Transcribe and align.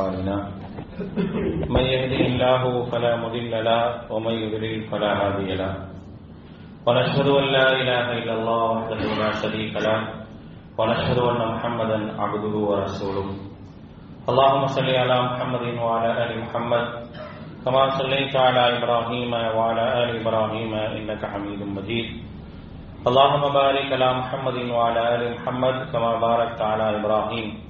أعمالنا 0.00 0.36
من 1.68 1.84
يهده 1.94 2.20
الله 2.30 2.62
فلا 2.90 3.12
مضل 3.16 3.52
له 3.64 3.82
ومن 4.12 4.34
يضلل 4.42 4.88
فلا 4.90 5.10
هادي 5.20 5.54
له. 5.60 5.72
ونشهد 6.86 7.28
أن 7.28 7.46
لا 7.56 7.66
إله 7.80 8.06
إلا 8.18 8.34
الله 8.40 8.62
وحده 8.72 9.00
لا 9.22 9.30
شريك 9.42 9.76
له 9.76 10.00
ونشهد 10.78 11.18
أن 11.18 11.40
محمدا 11.54 11.98
عبده 12.16 12.54
ورسوله. 12.70 13.28
اللهم 14.30 14.62
صل 14.66 14.88
على 14.88 15.16
محمد 15.28 15.64
وعلى 15.84 16.10
آل 16.24 16.30
محمد 16.44 16.84
كما 17.64 17.82
صليت 18.00 18.36
على 18.36 18.62
إبراهيم 18.78 19.32
وعلى 19.32 19.84
آل 20.04 20.08
إبراهيم 20.20 20.72
إنك 20.74 21.22
حميد 21.32 21.60
مجيد. 21.76 22.08
اللهم 23.08 23.44
بارك 23.52 23.86
على 23.92 24.08
محمد 24.20 24.56
وعلى 24.76 25.00
آل 25.14 25.22
محمد 25.36 25.76
كما 25.92 26.12
باركت 26.20 26.60
على 26.60 26.86
إبراهيم. 27.00 27.69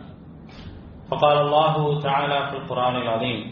فقال 1.11 1.37
الله 1.37 1.99
تعالى 1.99 2.49
في 2.49 2.55
القرآن 2.57 2.95
العظيم 2.95 3.51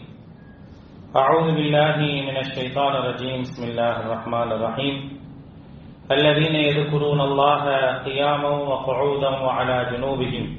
أعوذ 1.16 1.46
بالله 1.54 1.96
من 2.00 2.36
الشيطان 2.36 2.92
الرجيم 2.96 3.40
بسم 3.40 3.62
الله 3.64 4.00
الرحمن 4.00 4.48
الرحيم. 4.52 5.20
الذين 6.12 6.54
يذكرون 6.54 7.20
الله 7.20 7.64
قياما 8.04 8.48
وقعودا 8.48 9.28
وعلى 9.28 9.76
جنوبهم 9.92 10.56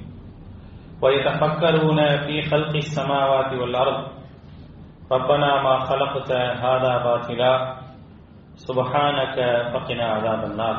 ويتفكرون 1.02 2.00
في 2.18 2.42
خلق 2.42 2.74
السماوات 2.76 3.54
والأرض. 3.54 4.08
ربنا 5.12 5.50
ما 5.64 5.80
خلقت 5.80 6.32
هذا 6.62 6.94
باطلا 7.04 7.54
سبحانك 8.56 9.38
فقنا 9.74 10.06
عذاب 10.06 10.42
النار. 10.52 10.78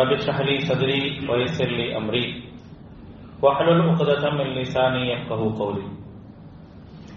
رب 0.00 0.12
اشرح 0.12 0.40
لي 0.40 0.58
صدري 0.62 1.26
ويسر 1.28 1.66
لي 1.66 1.96
أمري. 1.96 2.39
வஹலுல் 3.42 3.84
உகதம் 3.90 4.40
இல்லிசானி 4.44 5.02
எப்பகு 5.16 5.46
கௌலி. 5.58 5.84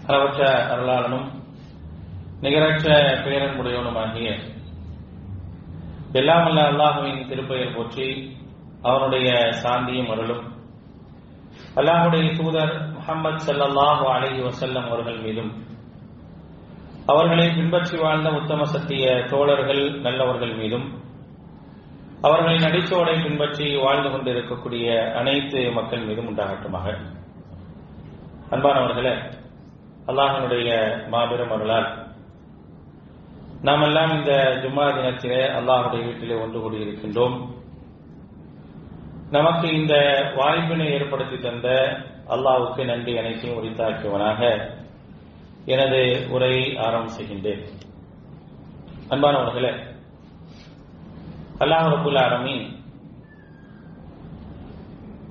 அளவற்ற 0.06 0.40
அருளாளனும் 0.72 1.26
நிகரற்ற 2.40 2.86
பேரன்புடையவனுமாகிய 3.24 4.28
எல்லாமல்ல 6.12 6.64
அல்லாஹுவின் 6.70 7.20
திருப்பெயர் 7.28 7.74
போற்றி 7.76 8.08
அவனுடைய 8.82 9.28
சாந்தியும் 9.62 10.10
அருளும். 10.10 10.44
அல்லாஹுடைய 11.76 12.24
தூதர் 12.38 12.74
முகமது 12.96 13.38
சல்லாஹு 13.46 14.04
அலஹி 14.14 14.40
வசல்லம் 14.48 14.88
அவர்கள் 14.88 15.20
மீதும் 15.20 15.52
அவர்களை 17.06 17.46
பின்பற்றி 17.48 17.96
வாழ்ந்த 17.96 18.28
உத்தம 18.30 18.64
சத்திய 18.64 19.06
தோழர்கள் 19.30 19.82
நல்லவர்கள் 20.00 20.54
மீதும் 20.56 20.86
அவர்களின் 22.26 22.62
அடிச்சோடை 22.62 23.14
பின்பற்றி 23.22 23.76
வாழ்ந்து 23.76 24.10
கொண்டிருக்கக்கூடிய 24.10 25.12
அனைத்து 25.14 25.70
மக்கள் 25.70 26.04
மீதும் 26.04 26.28
உண்டாகட்டுமாக. 26.30 26.86
அன்பானவர்களே 28.50 29.12
அல்லாஹனுடைய 30.06 30.68
மாபெரும் 31.08 31.50
அருளால் 31.50 31.88
நாம் 33.62 33.82
எல்லாம் 33.82 34.12
இந்த 34.18 34.32
ஜும்மா 34.62 34.86
தினத்திலே 34.96 35.42
அல்லாஹுடைய 35.58 36.02
வீட்டிலே 36.04 36.34
ஒன்று 36.34 36.58
கூடியிருக்கின்றோம். 36.60 37.36
நமக்கு 39.30 39.66
இந்த 39.72 39.94
வாய்ப்பினை 40.36 40.86
ஏற்படுத்தி 40.92 41.38
தந்த 41.38 41.68
அல்லாவுக்கு 42.28 42.84
நன்றி 42.84 43.18
அனைத்தையும் 43.18 43.58
உரித்தாக்கியவனாக 43.60 44.40
எனது 45.64 46.26
உரையை 46.30 46.76
ஆரம்பம் 46.76 47.16
செய்கின்றேன். 47.16 47.64
அன்பானவர்களே 49.08 49.72
அல்லாஹ் 51.62 51.88
ரபுல் 51.94 52.18
ஆலமீன் 52.22 52.66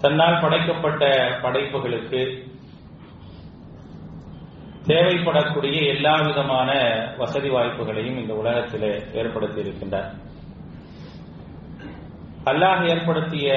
தன்னால் 0.01 0.41
படைக்கப்பட்ட 0.41 1.03
படைப்புகளுக்கு 1.41 2.21
தேவைப்படக்கூடிய 4.87 5.77
எல்லா 5.85 6.13
விதமான 6.21 6.69
வசதி 7.17 7.49
வாய்ப்புகளையும் 7.49 8.19
இந்த 8.21 8.33
உலகத்தில் 8.33 8.87
ஏற்படுத்தி 9.13 9.59
இருக்கின்றார் 9.61 10.09
அல்லாஹ் 12.45 12.81
ஏற்படுத்திய 12.93 13.49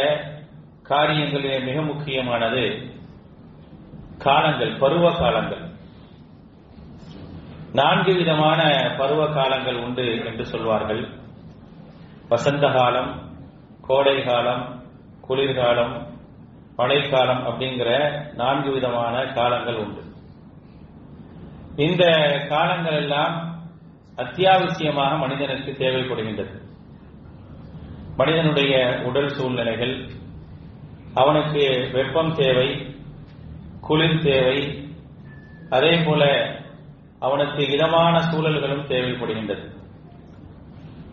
காரியங்களிலே 0.89 1.55
மிக 1.65 1.81
முக்கியமானது 1.83 2.65
காலங்கள் 4.19 4.79
பருவ 4.79 5.07
காலங்கள். 5.13 5.65
நான்கு 7.73 8.13
விதமான 8.15 8.61
பருவ 8.99 9.23
காலங்கள் 9.27 9.77
உண்டு 9.77 10.25
என்று 10.27 10.45
சொல்வார்கள். 10.47 11.03
வசந்த 12.29 12.69
காலம் 12.69 13.11
கோடை 13.81 14.25
காலம் 14.25 14.83
குளிர்காலம் 15.21 16.07
மழைக்காலம் 16.77 17.43
அப்படிங்கிற 17.47 17.91
நான்கு 18.35 18.71
விதமான 18.73 19.25
காலங்கள் 19.27 19.75
உண்டு. 19.75 20.03
இந்த 21.77 22.05
காலங்கள் 22.49 22.93
எல்லாம் 22.93 23.59
அத்தியாவசியமாக 24.17 25.19
மனிதனுக்கு 25.19 25.73
தேவைப்படுகின்றது. 25.73 26.61
மனிதனுடைய 28.17 29.03
உடல் 29.05 29.29
சூழ்நிலைகள் 29.29 30.09
அவனுக்கு 31.15 31.91
வெப்பம் 31.93 32.35
தேவை 32.35 32.97
குளிர் 33.81 34.23
தேவை 34.23 34.89
அதே 35.71 36.03
போல 36.07 36.25
அவனுக்கு 37.21 37.67
இதமான 37.67 38.19
சூழல்களும் 38.21 38.87
தேவைப்படுகின்றது. 38.87 39.75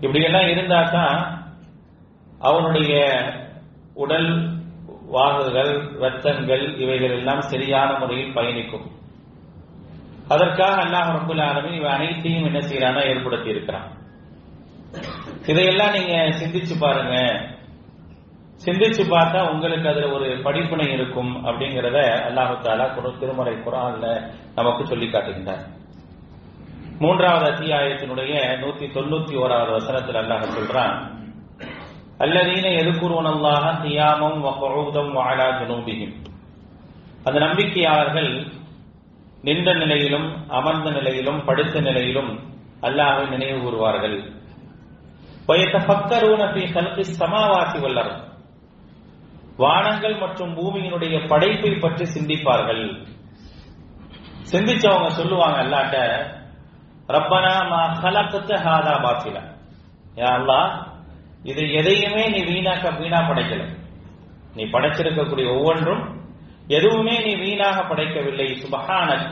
இப்படியெல்லாம் 0.03 0.49
இருந்தா 0.53 0.79
தான் 0.97 1.17
அவனுடைய 2.49 2.93
உடல் 4.03 4.31
வாகுகள் 5.15 5.73
வெத்தங்கள் 6.01 6.63
இவைகள் 6.83 7.15
எல்லாம் 7.17 7.41
சரியான 7.51 7.89
முறையில் 8.01 8.35
பயணிக்கும். 8.37 8.85
அதற்காக 10.33 10.75
அல்லாஹ் 10.85 11.09
ரபுல் 11.17 11.43
ஆலமின் 11.47 11.77
இவை 11.79 11.89
அனைத்தையும் 11.95 12.47
என்ன 12.49 12.59
செய்யறானா 12.69 13.01
ஏற்படுத்தி 13.11 13.49
இருக்கிறான் 13.53 13.89
இதையெல்லாம் 15.51 15.95
நீங்க 15.97 16.13
சிந்திச்சு 16.39 16.75
பாருங்க. 16.83 17.15
சிந்திச்சு 18.65 19.03
பார்த்தா 19.13 19.39
உங்களுக்கு 19.53 19.87
அதுல 19.91 20.09
ஒரு 20.17 20.27
படிப்பினை 20.45 20.85
இருக்கும் 20.97 21.31
அப்படிங்கிறத 21.47 21.99
அல்லாஹு 22.27 22.53
தாலா 22.65 22.85
திருமறை 23.21 23.55
குரான்ல 23.65 24.07
நமக்கு 24.57 24.83
சொல்லி 24.91 25.07
காட்டுகின்றார். 25.07 25.63
மூன்றாவது 27.03 27.45
அத்தியாயத்தினுடைய 27.51 28.33
நூத்தி 28.61 28.85
தொண்ணூத்தி 28.95 29.33
ஓராவது 29.43 29.71
வசனத்தில் 29.77 30.19
அல்லாஹ் 30.21 30.53
சொல்றான். 30.55 30.95
அல்லதீன 32.23 32.65
எதுக்குருவன் 32.81 33.29
அல்லாஹ 33.31 33.63
தியாமம் 33.85 34.37
வகூதம் 34.45 35.11
வாழா 35.17 35.47
ஜனூபிகும் 35.59 36.13
அந்த 37.23 37.37
நம்பிக்கையாளர்கள் 37.45 38.31
நின்ற 39.47 39.73
நிலையிலும் 39.73 40.27
அமர்ந்த 40.49 40.89
நிலையிலும் 40.97 41.41
படுத்த 41.47 41.81
நிலையிலும் 41.87 42.31
அல்லாஹை 42.81 43.25
நினைவு 43.33 43.57
கூறுவார்கள். 43.63 44.17
சமாவாசி 47.19 47.77
வல்லர் 47.85 48.13
வானங்கள் 49.57 50.15
மற்றும் 50.19 50.53
பூமியினுடைய 50.57 51.15
படைப்பை 51.31 51.71
பற்றி 51.83 52.05
சிந்திப்பார்கள். 52.13 52.85
சிந்திச்சவங்க 54.51 55.09
சொல்லுவாங்க 55.19 55.59
அல்லாட்ட 55.63 55.97
ரப்பனா 57.09 57.53
மா 57.71 57.81
ஹலக்கத்து 58.01 58.55
ஹாதா 58.65 58.93
பாத்தில. 59.05 59.37
யா 60.21 60.29
அல்லாஹ் 60.39 60.69
இது 61.51 61.63
எதையுமே 61.79 62.23
நீ 62.33 62.39
வீணாக்க 62.51 62.91
வீணா 62.99 63.19
படைக்கல. 63.29 63.63
நீ 64.55 64.63
படைச்சிருக்கக்கூடிய 64.73 65.47
ஒவ்வொன்றும் 65.55 66.03
எதுவுமே 66.77 67.15
நீ 67.25 67.31
வீணாக 67.43 67.77
படைக்கவில்லை. 67.91 68.47
சுபஹானக் 68.63 69.27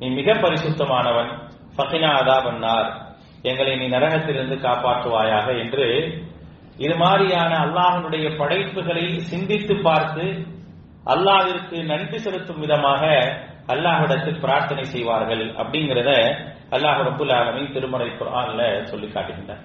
நீ 0.00 0.06
மிக 0.18 0.28
பரிசுத்தமானவன். 0.44 1.30
ஃபகினா 1.76 2.10
அதாபன்னார் 2.20 2.88
எங்களை 3.50 3.72
நீ 3.80 3.86
நரகத்திலிருந்து 3.94 4.56
காப்பாற்றுவாயாக 4.66 5.46
என்று 5.62 5.86
இது 6.84 6.94
மாதிரியான 7.02 7.52
அல்லாஹனுடைய 7.64 8.26
படைப்புகளை 8.40 9.04
சிந்தித்து 9.30 9.74
பார்த்து 9.86 10.24
அல்லாவிற்கு 11.12 11.76
நன்றி 11.90 12.18
செலுத்தும் 12.18 12.62
விதமாக 12.64 13.02
அல்லாஹிடத்தில் 13.72 14.40
பிரார்த்தனை 14.44 14.84
செய்வார்கள் 14.94 15.44
அப்படிங்கிறத 15.60 16.10
அல்லாஹ் 16.70 17.00
ரபுல் 17.04 17.32
ஆலமின் 17.34 17.72
திருமறை 17.72 18.10
குரான்ல 18.10 18.84
சொல்லி 18.84 19.06
காட்டுகின்றார். 19.06 19.62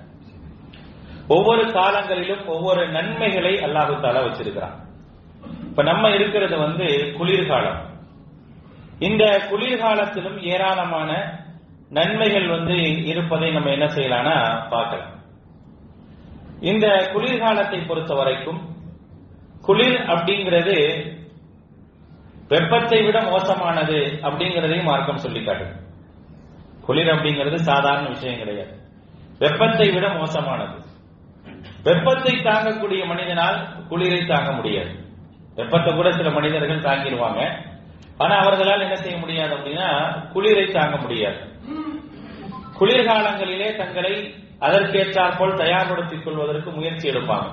ஒவ்வொரு 1.27 1.71
காலங்களிலும் 1.71 2.45
ஒவ்வொரு 2.45 2.89
நன்மைகளை 2.89 3.53
அல்லாஹு 3.57 3.93
தாலா 4.01 4.21
வச்சிருக்கிறான். 4.25 4.75
இப்ப 5.69 5.83
நம்ம 5.83 6.09
இருக்கிறது 6.09 6.57
வந்து 6.57 7.13
குளிர்காலம். 7.17 7.79
இந்த 8.99 9.23
குளிர்காலத்திலும் 9.49 10.41
ஏராளமான 10.43 11.39
நன்மைகள் 11.89 12.47
வந்து 12.47 13.05
இருப்பதை 13.05 13.51
நம்ம 13.51 13.69
என்ன 13.69 13.85
செய்யலாம்னா 13.85 14.69
பார்க்கலாம். 14.69 15.13
இந்த 16.61 17.09
குளிர்காலத்தை 17.13 17.87
பொறுத்த 17.87 18.13
வரைக்கும் 18.13 18.59
குளிர் 19.61 20.01
அப்படிங்கிறது 20.01 20.77
வெப்பத்தை 22.47 23.03
விட 23.05 23.21
மோசமானது 23.21 24.19
அப்படிங்கிறதையும் 24.21 24.83
மார்க்கம் 24.83 25.17
சொல்லி 25.17 25.39
காட்டுது 25.39 25.87
குளிர் 26.89 27.07
அப்படிங்கிறது 27.07 27.55
சாதாரண 27.55 28.07
விஷயம் 28.07 28.37
கிடையாது. 28.37 28.77
வெப்பத்தை 29.39 29.89
விட 29.89 30.09
மோசமானது. 30.09 30.77
வெப்பத்தை 31.83 32.35
தாங்கக்கூடிய 32.35 33.05
மனிதனால் 33.05 33.87
குளிரை 33.89 34.27
தாங்க 34.27 34.51
முடியாது. 34.51 34.95
வெப்பத்தை 35.55 35.93
கூட 35.93 36.11
சில 36.11 36.29
மனிதர்கள் 36.29 36.81
தாங்கிடுவாங்க. 36.81 37.65
ஆனா 38.17 38.35
அவர்களால் 38.35 38.81
என்ன 38.81 38.95
செய்ய 38.95 39.17
முடியாது 39.17 39.57
அப்படின்னா 39.57 39.87
குளிரை 40.33 40.71
தாங்க 40.71 40.97
முடியாது. 40.97 41.37
குளிர்காலங்களிலே 42.79 43.77
தங்களை 43.77 44.33
அதற்கேற்றாற்போல் 44.59 45.57
தயார்படுத்திக் 45.57 46.23
கொள்வதற்கு 46.23 46.71
முயற்சி 46.71 47.09
எடுப்பாங்க. 47.09 47.51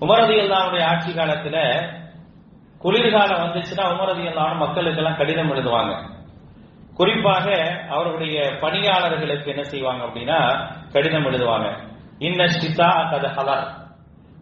உமரதி 0.00 0.36
அல்லாவுடைய 0.44 0.82
ஆட்சி 0.82 1.12
காலத்துல 1.12 1.88
குளிர்காலம் 2.78 3.42
வந்துச்சுன்னா 3.42 3.84
உமரதி 3.84 4.28
அல்லாவும் 4.28 4.56
மக்களுக்கு 4.56 4.98
எல்லாம் 4.98 5.16
கடிதம் 5.16 5.52
எழுதுவாங்க. 5.54 6.16
குறிப்பாக 6.98 7.46
அவர்களுடைய 7.90 8.36
பணியாளர்களுக்கு 8.60 9.50
என்ன 9.50 9.62
செய்வாங்க 9.62 10.04
அப்படின்னா 10.04 10.38
கடிதம் 10.92 11.26
எழுதுவாங்க. 11.26 11.68
இன்ன 12.18 12.44
ஷிதா 12.44 12.90
கத 13.10 13.26
ஹலர். 13.36 13.66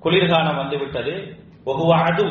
குளிர்காலம் 0.01 0.57
வந்து 0.57 0.79
விட்டது 0.79 1.15
ஒகுவாடு 1.67 2.27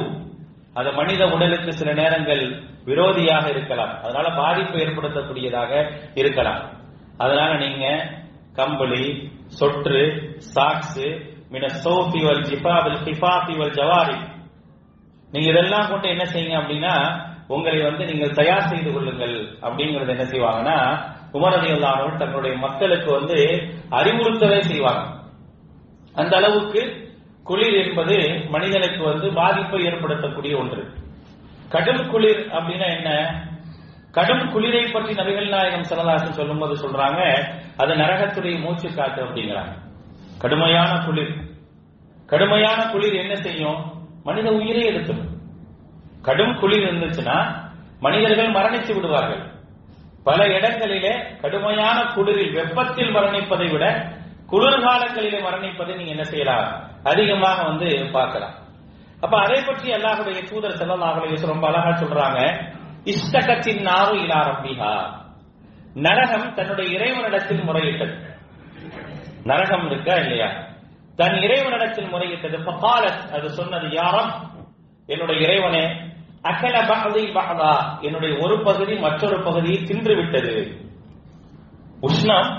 அது 0.73 0.91
மனித 0.91 1.23
உடலுக்கு 1.25 1.71
சில 1.73 1.93
நேரங்கள் 1.93 2.43
விரோதியாக 2.85 3.49
இருக்கலாம். 3.49 3.93
அதனால 4.01 4.29
பாதிப்பு 4.35 4.77
ஏற்படுத்தக்கூடியதாக 4.77 5.71
இருக்கலாம். 6.15 6.61
அதனால 7.17 7.51
நீங்க 7.57 7.85
கம்பளி 8.53 9.05
சொற்று 9.59 10.01
சாக்ஸ் 10.37 11.05
மின 11.49 11.65
சோஃபி 11.83 12.21
வல் 12.27 12.45
ஜிபாவில் 12.49 13.75
ஜவாரி. 13.79 14.17
நீங்க 15.31 15.47
இதெல்லாம் 15.49 15.89
கொண்டு 15.89 16.07
என்ன 16.09 16.23
செய்யுங்க 16.23 16.57
அப்படின்னா 16.61 16.95
உங்களை 17.47 17.81
வந்து 17.81 18.05
நீங்கள் 18.05 18.33
தயார் 18.33 18.67
செய்து 18.67 18.93
கொள்ளுங்கள் 18.93 19.57
அப்படிங்கறது 19.61 20.07
என்ன 20.07 20.23
செய்வாங்கன்னா 20.23 21.13
உமரதி 21.33 21.73
அல்லாமல் 21.73 22.17
தங்களுடைய 22.17 22.57
மக்களுக்கு 22.57 23.11
வந்து 23.11 23.35
அறிவுறுத்தவே 23.91 24.59
செய்வாங்க. 24.59 25.19
அந்த 26.13 26.37
அளவுக்கு 26.37 27.13
குளிர் 27.43 27.87
என்பது 27.87 28.45
மனிதனுக்கு 28.49 29.03
வந்து 29.03 29.33
பாதிப்பை 29.33 29.83
ஏற்படுத்தக்கூடிய 29.83 30.57
ஒன்று. 30.57 30.87
கடும் 31.69 32.09
குளிர் 32.09 32.47
அப்படின்னா 32.47 32.95
என்ன? 32.95 33.39
கடும் 34.11 34.51
குளிரை 34.51 34.91
பற்றி 34.91 35.13
நபிகள் 35.13 35.49
நாயகம் 35.49 35.83
சரதாசன் 35.83 36.31
சொல்லும்போது 36.31 36.89
சொல்றாங்க 36.89 37.49
அது 37.77 37.93
நரகத்துடைய 37.93 38.59
மூச்சு 38.59 38.93
காத்து 38.93 39.23
அப்படிங்கிறாங்க. 39.23 39.73
கடுமையான 40.39 41.05
குளிர். 41.05 41.35
கடுமையான 42.25 42.85
குளிர் 42.85 43.13
என்ன 43.13 43.35
செய்யும்? 43.35 43.93
மனித 44.23 44.51
உயிரை 44.51 44.95
எடுத்துடும். 44.95 45.33
கடும் 46.25 46.59
குளிர் 46.59 46.93
இருந்துச்சுன்னா 46.93 47.63
மனிதர்கள் 47.99 48.51
மரணித்து 48.51 48.95
விடுவார்கள். 48.95 49.43
பல 50.23 50.47
இடங்களிலே 50.47 51.13
கடுமையான 51.41 52.03
குளிரில் 52.03 52.53
வெப்பத்தில் 52.53 53.15
மரணிப்பதை 53.15 53.71
விட 53.71 53.85
குளிர்காலங்களிலே 54.51 55.39
மரணிப்பதை 55.39 55.95
நீங்க 55.95 56.11
என்ன 56.11 56.23
செய்யலாம்? 56.23 56.89
அதிகமாக 57.03 57.63
வந்து 57.63 58.09
பார்க்கலாம். 58.13 58.55
அப்ப 59.21 59.37
அதை 59.37 59.63
பற்றி 59.63 59.91
அல்லாஹுடைய 59.93 60.49
தூதர் 60.49 60.77
செல்லல்லாஹுடைய 60.77 61.45
ரொம்ப 61.45 61.67
அழகா 61.67 61.89
சொல்றாங்க. 61.89 62.69
இஷ்டகத்தின் 63.03 63.81
நாவு 63.81 64.15
இலா 64.17 64.39
ரப்பிஹா. 64.49 64.93
நரகம் 65.93 66.53
தன்னுடைய 66.53 66.97
இறைவனிடத்தில் 66.97 67.61
முறையிட்டது. 67.61 68.15
நரகம் 69.43 69.85
இருக்கா 69.91 70.13
இல்லையா? 70.13 70.49
தன் 71.15 71.35
இறைவனிடத்தில் 71.35 72.11
முறையிட்டது. 72.11 72.57
அது 73.31 73.49
சொன்னது 73.49 73.87
யாரம் 73.87 74.31
என்னுடைய 75.05 75.47
இறைவனே 75.47 76.13
அகல 76.49 76.75
பகதி 76.91 77.23
பகதா 77.37 77.73
என்னுடைய 78.01 78.33
ஒரு 78.43 78.55
பகுதி 78.63 78.95
மற்றொரு 78.99 79.37
பகுதியை 79.43 79.83
தின்று 79.83 80.15
விட்டது 80.15 80.55
உஷ்ணம் 82.01 82.49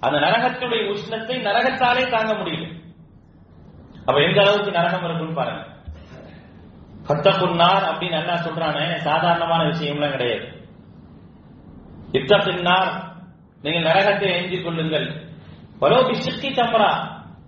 அந்த 0.00 0.16
நரகத்துடைய 0.18 0.82
உஷ்ணத்தை 0.92 1.36
நரகத்தாலே 1.46 2.04
தாங்க 2.10 2.32
முடியல. 2.32 2.66
அப்ப 4.06 4.16
எந்த 4.22 4.38
அளவுக்கு 4.40 4.70
நரகம் 4.70 5.04
இருக்குன்னு 5.04 5.34
பாருங்க. 5.34 5.62
பத்தப்புன்னார் 7.08 7.84
அப்படின்னு 7.90 8.18
நல்லா 8.18 8.36
சொல்றானே 8.46 8.96
சாதாரணமான 8.96 9.60
விஷயம்லாம் 9.64 10.10
கிடையாது. 10.10 10.46
இத்தப்பின்னார் 12.12 12.90
நீங்கள் 13.62 13.86
நரகத்தை 13.90 14.28
எஞ்சி 14.38 14.58
கொள்ளுங்கள். 14.62 15.08
பலோ 15.80 15.98
பிசுக்கி 16.08 16.50
சம்பரா 16.54 16.90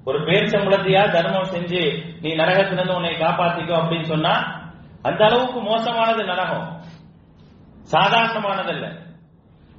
ஒரு 0.04 0.18
பேர் 0.24 0.52
சம்பளத்தையா 0.52 1.02
தர்மம் 1.10 1.52
செஞ்சு 1.54 1.82
நீ 2.20 2.30
நரகத்திலிருந்து 2.34 2.94
உன்னை 2.94 3.14
காப்பாத்திக்கோ 3.14 3.74
அப்படின்னு 3.80 4.04
சொன்னா 4.04 4.34
அந்த 5.02 5.24
அளவுக்கு 5.24 5.60
மோசமானது 5.60 6.24
நரகம். 6.24 6.80
சாதாரணமானதல்ல. 7.92 8.96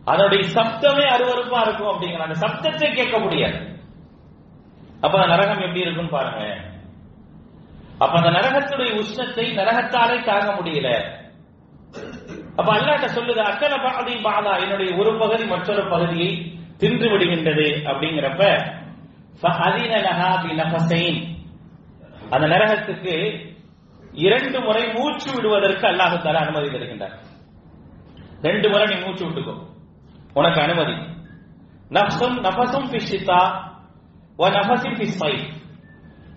அதனுடைய 0.06 0.44
சப்தமே 0.44 1.06
அருவறுப்பா 1.08 1.62
இருக்கும் 1.62 1.88
அப்படிங்கிற 1.88 2.18
அந்த 2.18 2.48
சப்தத்தை 2.48 2.94
கேட்க 2.94 3.20
முடியாது. 3.20 3.80
அப்ப 5.02 5.22
அந்த 5.22 5.36
நரகம் 5.36 5.60
எப்படி 5.60 5.80
இருக்குன்னு 5.80 6.12
பாருங்க. 6.12 6.58
அப்ப 7.98 8.22
அந்த 8.22 8.30
நரகத்துடைய 8.30 8.94
உஷ்ணத்தை 8.94 9.54
நரகத்தாலே 9.54 10.24
தாங்க 10.24 10.54
முடியல. 10.54 11.18
அப்ப 12.56 12.76
அல்லாட்ட 12.76 13.06
சொல்லுது 13.06 13.42
அக்கல 13.42 13.84
பாதி 13.84 14.14
பாதா 14.14 14.62
என்னுடைய 14.62 14.96
ஒரு 14.96 15.18
பகுதி 15.18 15.46
மற்றொரு 15.46 15.90
பகுதியை 15.90 16.60
தின்று 16.78 17.18
விடுகின்றது. 17.18 17.82
அப்படிங்கிறப்ப 17.84 18.72
அந்த 22.30 22.48
நரகத்துக்கு 22.48 23.52
இரண்டு 24.14 24.62
முறை 24.62 24.94
மூச்சு 24.94 25.36
விடுவதற்கு 25.36 25.88
அல்லாஹு 25.88 26.18
தால 26.18 26.34
அனுமதி 26.34 26.68
தருகின்றார். 26.68 27.20
ரெண்டு 28.42 28.70
முறை 28.70 28.96
நீ 28.96 29.06
மூச்சு 29.06 29.26
விட்டுக்கோ. 29.26 29.68
உனக்கு 30.34 30.62
அனுமதி. 30.62 30.94
நஃபசும் 31.90 32.38
நஃபசும் 32.44 32.92
பிஷித்தா 32.92 33.66
ஒ 34.38 34.50
நஃபசின் 34.50 35.00
பிஸ்மை 35.00 35.52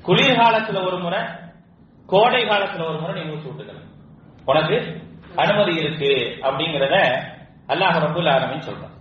குளிர்காலத்துல 0.02 0.86
ஒரு 0.86 0.98
முறை 0.98 1.20
கோடை 2.06 2.44
காலத்துல 2.44 2.88
ஒரு 2.88 3.00
முறை 3.00 3.22
நீ 3.22 3.30
மூச்சு 3.30 3.48
விட்டுக்கலாம் 3.48 3.88
உனக்கு 4.44 5.04
அனுமதி 5.36 5.74
இருக்கு 5.74 6.38
அப்படிங்கறத 6.42 6.96
அல்லாஹ் 7.68 7.96
ரபுல் 8.04 8.30
ஆலமின் 8.30 8.66
சொல்றான். 8.66 8.94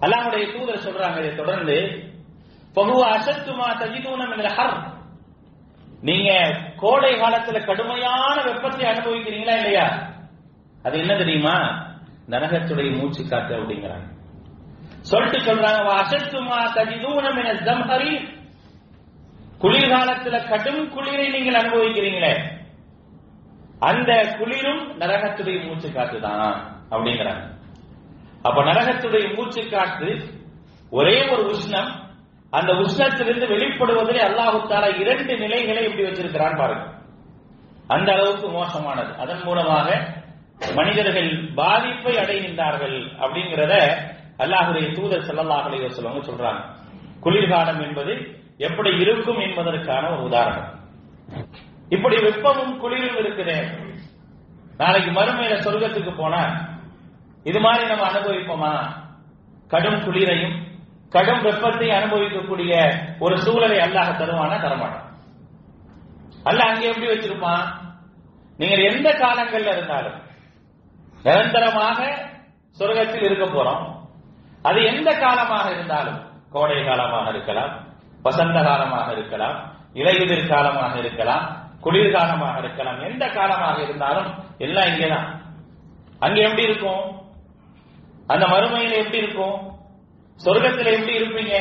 அல்லாஹுடைய 0.00 0.52
தூதர் 0.52 0.84
சொல்றாங்க 0.86 1.18
இதை 1.18 1.34
தொடர்ந்து 1.34 2.06
பகுவ 2.72 3.16
அசத்துமா 3.16 3.66
தஜிதூனம் 3.80 4.54
ஹர். 4.56 4.98
நீங்க 6.00 6.30
கோடை 6.80 7.12
காலத்துல 7.14 7.66
கடுமையான 7.66 8.42
வெப்பத்தை 8.42 8.90
அனுபவிக்கிறீங்களா 8.90 9.56
இல்லையா? 9.56 10.12
அது 10.82 10.98
என்ன 10.98 11.16
தெரியுமா? 11.16 11.88
நரகத்துடைய 12.28 12.96
மூச்சு 12.96 13.28
காத்து 13.28 13.56
அப்படிங்கிறாங்க. 13.56 14.08
சொல்லிட்டு 15.00 15.38
சொல்றாங்க 15.38 15.90
அசத்துமா 16.02 16.58
தஜிதூனம் 16.74 17.38
என 17.38 17.52
ஜம்ஹரி. 17.52 18.38
குளிர்காலத்துல 19.60 20.48
கடும் 20.48 20.90
குளிரை 20.90 21.30
நீங்கள் 21.30 21.54
அனுபவிக்கிறீங்களே. 21.54 22.58
அந்த 23.78 24.36
குளிரும் 24.38 25.00
நரகத்துடைய 25.00 25.66
மூச்சு 25.66 25.92
காத்து 25.92 26.20
தான் 26.20 26.86
அப்படிங்கிறாங்க. 26.90 27.58
அப்ப 28.42 28.62
நரகத்துடைய 28.62 29.34
மூச்சு 29.34 29.68
காத்து 29.68 30.28
ஒரே 30.90 31.28
ஒரு 31.28 31.50
உஷ்ணம் 31.50 32.09
அந்த 32.52 32.70
உஷ்ணத்திலிருந்து 32.82 33.46
வெளிப்படுவதிலே 33.52 34.22
அல்லாஹு 34.28 34.58
தாலா 34.70 34.88
இரண்டு 35.02 35.32
நிலைகளை 35.42 35.82
இப்படி 35.88 36.04
வச்சிருக்கிறான் 36.06 36.56
பாருங்க. 36.60 36.86
அந்த 37.94 38.08
அளவுக்கு 38.16 38.48
மோசமானது. 38.56 39.12
அதன் 39.22 39.44
மூலமாக 39.44 39.88
மனிதர்கள் 40.78 41.30
பாதிப்பை 41.60 42.14
அடைகின்றார்கள் 42.22 42.98
அப்படிங்கிறத 43.22 43.74
அல்லாஹுடைய 44.42 44.86
தூதர் 44.96 45.26
செல்லல்லாஹ் 45.28 45.94
சொல்லுவாங்க 45.96 46.22
சொல்றாங்க. 46.30 46.60
குளிர்காலம் 47.24 47.80
என்பது 47.86 48.12
எப்படி 48.68 48.90
இருக்கும் 49.02 49.40
என்பதற்கான 49.46 50.04
ஒரு 50.14 50.22
உதாரணம். 50.28 50.68
இப்படி 51.94 52.16
வெப்பமும் 52.26 52.74
குளிரும் 52.82 53.18
இருக்குது. 53.20 53.56
நாளைக்கு 54.80 55.10
மறுமையில 55.10 55.54
சொர்க்கத்துக்கு 55.64 56.12
போனா 56.18 56.42
இது 57.50 57.58
மாதிரி 57.64 57.84
நம்ம 57.90 58.04
அனுபவிப்போமா? 58.10 58.72
கடும் 59.72 60.02
குளிரையும் 60.04 60.56
கடும் 61.10 61.42
வெப்பத்தை 61.42 61.90
அனுபவிக்கக்கூடிய 61.90 62.72
ஒரு 63.18 63.38
சூழலை 63.38 63.78
அல்லாஹ் 63.78 64.18
தருவானா 64.20 64.56
தரமாட்டான். 64.64 65.06
அல்ல 66.44 66.64
அங்க 66.64 66.86
எப்படி 66.86 67.06
வச்சிருப்பான்? 67.06 67.64
நீங்கள் 68.56 68.84
எந்த 68.90 69.08
காலங்கள்ல 69.12 69.72
இருந்தாலும் 69.76 70.18
நிரந்தரமாக 71.22 72.28
சொர்க்கத்தில் 72.78 73.22
இருக்க 73.22 73.44
போறோம். 73.44 73.84
அது 74.62 74.84
எந்த 74.84 75.18
காலமாக 75.18 75.70
இருந்தாலும்? 75.70 76.18
கோடை 76.50 76.84
காலமாக 76.84 77.28
இருக்கலாம் 77.28 77.72
வசந்த 78.22 78.62
காலமாக 78.62 79.12
இருக்கலாம் 79.12 79.56
இலையுதிர் 79.94 80.48
காலமாக 80.48 80.98
இருக்கலாம் 80.98 81.44
குளிர்காலமாக 81.80 82.58
இருக்கலாம். 82.58 83.00
எந்த 83.00 83.28
காலமாக 83.28 83.82
இருந்தாலும் 83.82 84.30
எல்லாம் 84.58 84.86
இங்கேதான். 84.86 85.28
அங்க 86.18 86.40
எப்படி 86.40 86.62
இருக்கும்? 86.62 87.04
அந்த 88.26 88.46
மறுமையில் 88.46 89.00
எப்படி 89.02 89.18
இருக்கும்? 89.18 89.69
சொர்க்கத்தில் 90.44 90.92
எப்படி 90.92 91.14
இருப்பீங்க? 91.20 91.54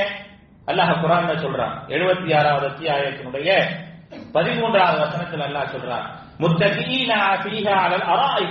அல்லாஹ் 0.69 0.91
குரான் 1.03 1.29
சொல்றான். 1.45 1.75
எழுபத்தி 1.93 2.29
ஆறாவது 2.39 2.67
அத்தியாயத்தினுடைய 2.69 3.49
பதிமூன்றாவது 4.35 4.97
வசனத்தில் 5.03 5.45
அல்லாஹ் 5.47 5.73
சொல்றான். 5.75 6.07
முத்தகீனா 6.41 7.19
அராய் 8.13 8.49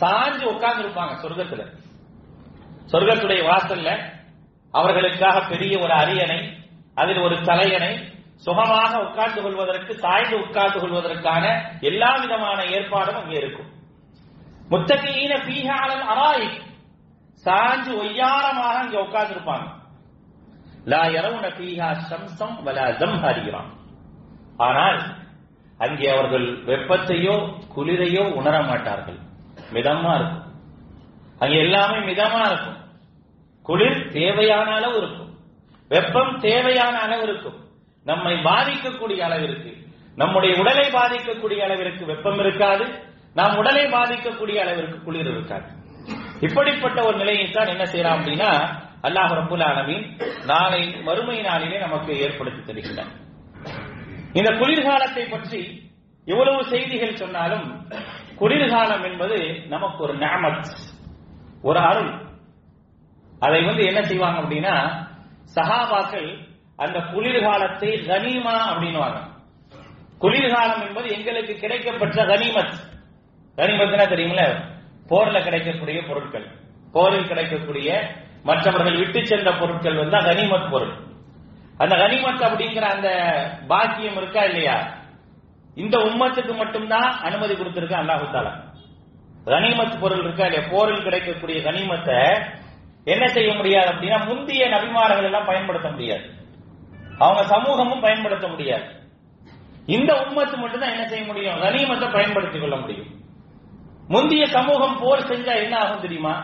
சாஞ்சு 0.00 0.44
உட்கார்ந்து 0.52 0.82
இருப்பாங்க 0.84 1.14
சொர்க்கத்துல. 1.22 1.62
சொர்க்கத்துடைய 2.92 3.40
வாசல்ல 3.50 3.90
அவர்களுக்காக 4.74 5.36
பெரிய 5.52 5.74
ஒரு 5.78 5.92
அரியணை 5.92 6.40
அதில் 6.94 7.24
ஒரு 7.26 7.36
தலையணை 7.42 7.92
சுகமாக 8.44 8.92
உட்கார்ந்து 9.04 9.40
கொள்வதற்கு 9.42 9.92
சாய்ந்து 9.94 10.36
உட்கார்ந்து 10.36 10.78
கொள்வதற்கான 10.80 11.44
எல்லா 11.80 12.10
விதமான 12.16 12.58
ஏற்பாடும் 12.76 13.20
அங்கே 13.20 13.36
இருக்கும். 13.36 13.70
முத்தகீன 14.70 15.32
பீகாலன் 15.46 16.06
அராய் 16.12 16.46
சாஞ்சு 17.46 17.92
ஒய்யாரமாக 18.02 18.78
அங்கே 18.82 18.98
உட்கார்ந்து 18.98 19.34
இருப்பாங்க 19.34 19.66
லா 20.84 21.02
இரவுன 21.16 21.46
பீஹா 21.58 21.88
சம்சம் 22.10 22.56
வலா 22.62 22.86
ஜம்ஹரிகிறான் 23.00 23.70
ஆனால் 24.56 25.00
அங்கே 25.78 26.06
அவர்கள் 26.08 26.46
வெப்பத்தையோ 26.64 27.34
குளிரையோ 27.76 28.22
உணர 28.34 28.62
மாட்டார்கள். 28.62 29.18
மிதமா 29.72 30.12
இருக்கும். 30.14 30.44
அங்கே 31.38 31.56
எல்லாமே 31.56 31.98
மிதமா 32.12 32.42
இருக்கும். 32.46 32.78
குளிர் 33.62 34.08
தேவையான 34.08 34.68
அளவு 34.74 34.96
இருக்கும். 34.96 35.32
வெப்பம் 35.88 36.38
தேவையான 36.40 36.98
அளவு 36.98 37.22
இருக்கும். 37.22 37.58
நம்மை 38.04 38.34
பாதிக்கக்கூடிய 38.44 39.18
அளவிற்கு 39.18 39.72
நம்முடைய 40.16 40.52
உடலை 40.60 40.86
பாதிக்கக்கூடிய 40.90 41.58
அளவிற்கு 41.58 42.04
வெப்பம் 42.04 42.38
இருக்காது. 42.38 42.84
நாம் 43.34 43.56
உடலை 43.56 43.84
பாதிக்கக்கூடிய 43.86 44.56
அளவிற்கு 44.56 45.02
குளிர் 45.02 45.30
இருக்காது. 45.30 45.68
இப்படிப்பட்ட 46.40 47.02
ஒரு 47.04 47.16
நிலையை 47.16 47.50
தான் 47.50 47.66
என்ன 47.66 47.84
செய்யலாம் 47.84 48.20
அப்படின்னா 48.20 48.50
அல்லாஹ் 49.02 49.32
ரபுல் 49.32 49.64
ஆலமீன் 49.64 50.20
நாளை 50.44 50.94
மறுமை 51.02 51.40
நாளிலே 51.40 51.78
நமக்கு 51.78 52.18
ஏற்படுத்தி 52.18 52.62
தருகிறார். 52.62 53.12
இந்த 54.32 54.50
குளிர்காலத்தை 54.50 55.30
பற்றி 55.30 55.90
எவ்வளவு 56.24 56.64
செய்திகள் 56.64 57.16
சொன்னாலும் 57.16 57.88
குளிர்காலம் 58.36 59.02
என்பது 59.02 59.62
நமக்கு 59.68 60.02
ஒரு 60.02 60.14
நாமத் 60.14 60.68
ஒரு 61.62 61.78
அருள். 61.78 62.26
அதை 63.40 63.64
வந்து 63.64 63.84
என்ன 63.84 64.02
செய்வாங்க 64.02 64.40
அப்படின்னா 64.40 65.04
சஹாபாக்கள் 65.54 66.48
அந்த 66.76 67.00
குளிர்காலத்தை 67.00 67.90
கனிமா 68.06 68.56
அப்படின்னுவாங்க. 68.70 69.20
குளிர்காலம் 70.18 70.88
என்பது 70.88 71.08
எங்களுக்கு 71.08 71.52
கிடைக்கப்பட்ட 71.52 72.26
கனிமத். 72.26 72.74
கனிமத்னா 73.56 74.08
தெரியுமில்ல? 74.08 74.74
போர்ல 75.08 75.42
கிடைக்கக்கூடிய 75.42 76.02
பொருட்கள். 76.02 76.46
போரில் 76.92 77.26
கிடைக்கக்கூடிய 77.26 78.10
மற்றவர்கள் 78.42 78.96
விட்டு 78.96 79.26
சென்ற 79.26 79.52
பொருட்கள் 79.52 79.96
வந்து 79.96 80.16
கனிமத் 80.16 80.70
பொருள். 80.70 80.92
அந்த 81.78 81.96
கனிமத் 81.96 82.42
அப்படிங்கிற 82.42 82.80
அந்த 82.80 83.34
பாக்கியம் 83.68 84.16
இருக்கா 84.16 84.42
இல்லையா? 84.42 84.94
இந்த 85.74 85.98
உம்மத்துக்கு 85.98 86.56
மட்டும்தான் 86.56 87.18
அனுமதி 87.20 87.56
கொடுத்திருக்க 87.56 87.96
அல்லாஹு 87.96 88.64
கனிமத் 89.44 90.00
பொருள் 90.00 90.22
இருக்கா 90.22 90.44
இல்லையா? 90.46 90.68
போரில் 90.70 91.02
கிடைக்கக்கூடிய 91.02 91.60
கனிமத்தை 91.60 92.46
என்ன 93.04 93.26
செய்ய 93.26 93.54
முடியாது 93.54 93.90
அப்படின்னா 93.90 94.26
முந்தைய 94.26 94.66
நபிமார்கள் 94.66 95.24
எல்லாம் 95.24 95.46
பயன்படுத்த 95.46 95.88
முடியாது. 95.88 96.30
அவங்க 97.18 97.46
சமூகமும் 97.46 98.00
பயன்படுத்த 98.00 98.48
முடியாது. 98.48 98.84
இந்த 99.86 100.12
உம்மத்து 100.12 100.56
மட்டும்தான் 100.56 100.90
என்ன 100.90 101.08
செய்ய 101.08 101.24
முடியும்? 101.24 101.60
கனிமத்தை 101.60 102.12
பயன்படுத்திக் 102.12 102.60
கொள்ள 102.60 102.76
முடியும். 102.76 103.15
முந்தைய 104.08 104.46
சமூகம் 104.46 104.98
போர் 104.98 105.28
செஞ்சா 105.28 105.54
என்ன 105.62 105.78
ஆகும் 105.78 106.00
தெரியுமா? 106.00 106.34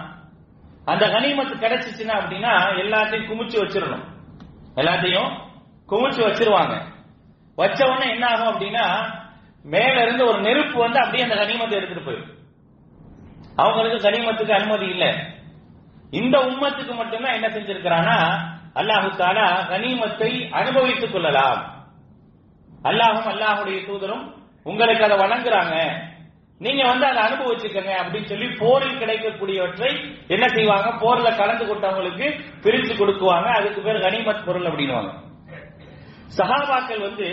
அந்த 0.84 1.06
கனிமத்து 1.06 1.54
கிடைச்சிச்சுன்னா 1.54 2.14
அப்படின்னா 2.20 2.52
எல்லாத்தையும் 2.82 3.28
குமிச்சு 3.28 3.58
வச்சிடணும். 3.62 4.04
எல்லாத்தையும் 4.76 5.30
குமிச்சு 5.88 6.20
வச்சிருவாங்க. 6.28 6.82
வச்ச 7.56 7.86
உடனே 7.86 8.10
என்ன 8.10 8.26
ஆகும் 8.26 8.60
அப்படின்னா 8.60 9.12
மேல 9.62 10.02
இருந்து 10.02 10.26
ஒரு 10.26 10.40
நெருப்பு 10.40 10.78
வந்து 10.78 10.98
அப்படியே 10.98 11.24
அந்த 11.24 11.44
கனிமத்தை 11.44 11.70
எடுத்துட்டு 11.70 12.10
போயிடும். 12.10 12.30
அவங்களுக்கு 13.56 14.08
கனிமத்துக்கு 14.08 14.50
அனுமதி 14.50 14.86
இல்லை. 14.86 15.14
இந்த 16.10 16.38
உம்மத்துக்கு 16.38 16.94
மட்டும்தான் 16.94 17.34
என்ன 17.34 17.48
செஞ்சிருக்கிறானா 17.48 18.16
அல்லாஹு 18.74 19.08
தாலா 19.16 19.46
கனிமத்தை 19.70 20.50
அனுபவித்துக் 20.50 21.12
கொள்ளலாம். 21.12 21.86
அல்லாஹும் 22.82 23.30
அல்லாஹுடைய 23.32 23.78
தூதரும் 23.86 24.34
உங்களுக்கு 24.62 25.04
அதை 25.04 25.16
வழங்குறாங்க. 25.16 25.76
நீங்க 26.64 26.82
வந்து 26.90 27.06
அதை 27.10 27.20
அனுபவிச்சுக்கங்க 27.26 27.92
அப்படின்னு 28.02 28.30
சொல்லி 28.32 28.46
போரில் 28.62 29.00
கிடைக்கக்கூடியவற்றை 29.02 29.90
என்ன 30.34 30.44
செய்வாங்க? 30.48 30.88
போர்ல 31.02 31.28
கலந்து 31.40 31.64
கொண்டவங்களுக்கு 31.66 32.26
பிரிச்சு 32.64 32.92
கொடுக்குவாங்க. 32.98 33.48
அதுக்கு 33.58 33.80
பேர் 33.86 34.04
கனிமத் 34.06 34.46
பொருள் 34.46 34.68
அப்படின்னுவாங்க. 34.70 35.12
சகாபாக்கள் 36.38 37.06
வந்து 37.08 37.28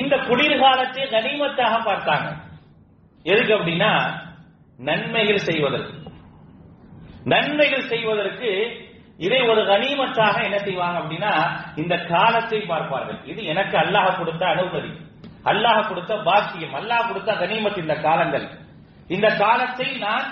இந்த 0.00 0.14
குளிர்காலத்தை 0.28 1.04
கனிமத்தாக 1.16 1.74
பார்த்தாங்க. 1.88 2.28
எதுக்கு 3.24 3.52
அப்படின்னா 3.58 3.90
நன்மைகள் 4.78 5.46
செய்வதற்கு. 5.48 5.94
நன்மைகள் 7.32 7.88
செய்வதற்கு 7.92 8.50
இதை 9.26 9.40
ஒரு 9.50 9.62
கனிமத்தாக 9.72 10.36
என்ன 10.44 10.58
செய்வாங்க 10.58 10.96
அப்படின்னா 11.00 11.32
இந்த 11.76 11.94
காலத்தை 12.12 12.60
பார்ப்பார்கள். 12.72 13.20
இது 13.32 13.40
எனக்கு 13.52 13.76
அல்லாஹ் 13.78 14.18
கொடுத்த 14.18 14.44
அனுமதி 14.54 14.90
அல்லாஹ் 15.44 15.88
கொடுத்த 15.88 16.12
பாக்கியம் 16.28 16.74
அல்லாஹ் 16.74 17.08
கொடுத்த 17.08 17.30
கனிமத் 17.32 17.78
இந்த 17.78 17.94
காலங்கள். 18.00 18.46
இந்த 19.08 19.28
காலத்தை 19.36 19.88
நான் 19.98 20.26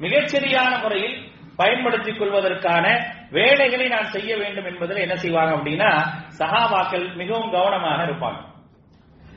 மிகச்சரியான 0.00 0.72
முறையில் 0.82 1.16
பயன்படுத்திக் 1.56 2.18
கொள்வதற்கான 2.18 2.84
வேலைகளை 3.30 3.88
நான் 3.88 4.12
செய்ய 4.14 4.36
வேண்டும் 4.36 4.64
என்பதில் 4.64 4.96
என்ன 4.96 5.16
செய்வாங்க 5.16 5.52
அப்படின்னா 5.56 5.90
சகாபாக்கள் 6.40 7.06
மிகவும் 7.14 7.50
கவனமாக 7.50 8.00
இருப்பாங்க. 8.08 8.40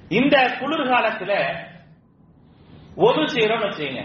இந்த 0.10 0.36
குளிர்காலத்துல 0.60 1.31
ஒது 2.95 3.22
செய்யறோம்னு 3.34 3.67
வச்சுங்க 3.69 4.01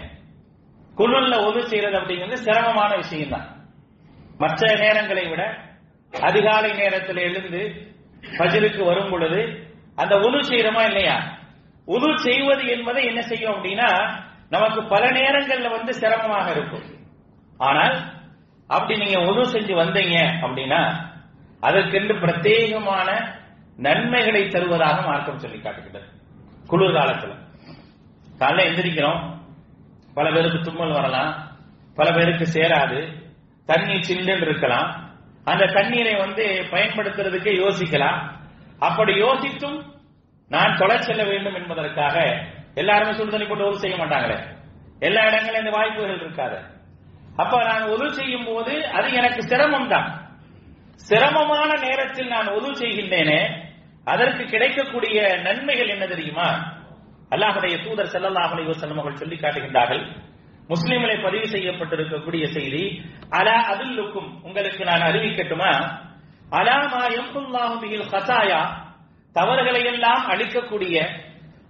குளிர்ல 0.97 1.35
ஒது 1.47 1.59
செய்யறது 1.63 1.97
அப்படிங்கிறது 1.99 2.37
சிரமமான 2.37 2.95
விஷயம் 2.95 3.29
தான் 3.29 3.47
மற்ற 4.39 4.67
நேரங்களை 4.75 5.29
விட 5.29 5.43
அதிகாலை 6.13 6.71
நேரத்தில் 6.73 7.17
எழுந்து 7.17 7.61
பஜருக்கு 8.39 8.81
வரும் 8.85 9.11
பொழுது 9.11 9.41
அந்த 9.95 10.15
உது 10.15 10.37
செய்யறோமா 10.37 10.85
இல்லையா? 10.85 11.37
உது 11.85 12.19
செய்வது 12.19 12.67
என்பதை 12.67 13.05
என்ன 13.05 13.21
செய்யும் 13.21 13.53
அப்படின்னா 13.53 14.19
நமக்கு 14.49 14.83
பல 14.83 15.11
நேரங்கள்ல 15.11 15.69
வந்து 15.69 15.93
சிரமமாக 15.93 16.51
இருக்கும். 16.51 16.83
ஆனால் 17.57 18.11
அப்படி 18.67 19.03
நீங்க 19.03 19.19
உது 19.19 19.41
செஞ்சு 19.41 19.73
வந்தீங்க 19.79 20.17
அப்படின்னா 20.41 21.09
அதற்கென்று 21.59 22.15
பிரத்யேகமான 22.15 23.39
நன்மைகளை 23.77 24.47
தருவதாக 24.47 25.01
மார்க்கம் 25.01 25.39
சொல்லி 25.39 25.59
காட்டுகிறது 25.59 26.07
குளிர் 26.67 26.93
காலத்துல 26.93 27.35
காலைல 28.39 28.69
எந்திரிக்கிறோம். 28.71 29.39
பல 30.13 30.31
பேருக்கு 30.31 30.61
தும்மல் 30.61 30.93
வரலாம். 30.93 31.47
பல 31.95 32.11
பேருக்கு 32.11 32.47
சேராது. 32.53 33.29
தண்ணி 33.65 33.93
சில்லுன்னு 33.93 34.41
இருக்கலாம். 34.41 35.09
அந்த 35.43 35.65
தண்ணீரை 35.65 36.15
வந்து 36.15 36.65
பயன்படுத்துறதுக்கு 36.71 37.49
யோசிக்கலாம். 37.63 38.40
அப்படி 38.87 39.13
யோசித்தும் 39.25 39.79
நான் 40.51 40.77
தொலை 40.79 40.97
செல்ல 41.07 41.23
வேண்டும் 41.31 41.57
என்பதற்காக 41.59 42.15
எல்லாருமே 42.81 43.13
சுடு 43.17 43.33
தண்ணி 43.33 43.47
போட்டு 43.47 43.67
உதவி 43.67 43.83
செய்ய 43.83 43.95
மாட்டாங்களே. 44.01 44.37
எல்லா 45.07 45.21
இடங்களிலும் 45.29 45.63
இந்த 45.63 45.73
வாய்ப்புகள் 45.77 46.23
இருக்காது. 46.23 46.57
அப்ப 47.41 47.53
நான் 47.69 47.91
உதவி 47.93 48.11
செய்யும் 48.19 48.47
போது 48.49 48.73
அது 48.97 49.07
எனக்கு 49.19 49.41
சிரமம் 49.51 49.91
தான் 49.93 50.09
சிரமமான 51.09 51.69
நேரத்தில் 51.85 52.33
நான் 52.35 52.55
உதவி 52.57 52.75
செய்கின்றேனே 52.81 53.39
அதற்கு 54.11 54.43
கிடைக்கக்கூடிய 54.53 55.17
நன்மைகள் 55.45 55.93
என்ன 55.95 56.05
தெரியுமா? 56.13 56.47
அல்லாஹுடைய 57.33 57.75
தூதர் 57.85 58.13
செல்லல்லாஹ் 58.13 58.53
அலைவசல்லம் 58.55 59.01
அவர்கள் 59.01 59.21
சொல்லி 59.23 59.37
காட்டுகின்றார்கள். 59.37 60.03
முஸ்லிம்களை 60.69 61.15
பதிவு 61.25 61.47
செய்யப்பட்டிருக்கக்கூடிய 61.53 62.45
செய்தி 62.57 62.83
அலா 63.39 63.57
அதில் 63.71 63.99
உங்களுக்கு 64.47 64.83
நான் 64.89 65.07
அறிவிக்கட்டுமா? 65.09 65.71
அலாமா 66.51 67.01
எம்புல்லாஹுமியில் 67.19 68.07
ஹசாயா 68.13 68.61
தவறுகளை 69.35 69.83
எல்லாம் 69.93 70.23
அழிக்கக்கூடிய 70.33 70.95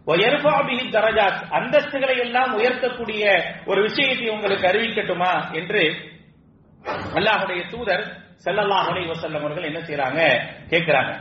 உயர்பாபியில் 0.07 0.93
தரஜாத் 0.95 1.41
அந்தஸ்துகளை 1.57 2.15
எல்லாம் 2.25 2.51
உயர்த்தக்கூடிய 2.59 3.23
ஒரு 3.65 3.81
விஷயத்தை 3.81 4.27
உங்களுக்கு 4.29 4.65
அறிவிக்கட்டுமா 4.67 5.33
என்று 5.53 5.83
அல்லாஹுடைய 7.17 7.61
தூதர் 7.73 8.03
செல்லல்லாஹ் 8.45 8.87
அலை 8.91 9.03
வசல்லம் 9.09 9.43
அவர்கள் 9.43 9.67
என்ன 9.69 9.79
செய்யறாங்க 9.79 10.21
கேட்கிறாங்க. 10.71 11.11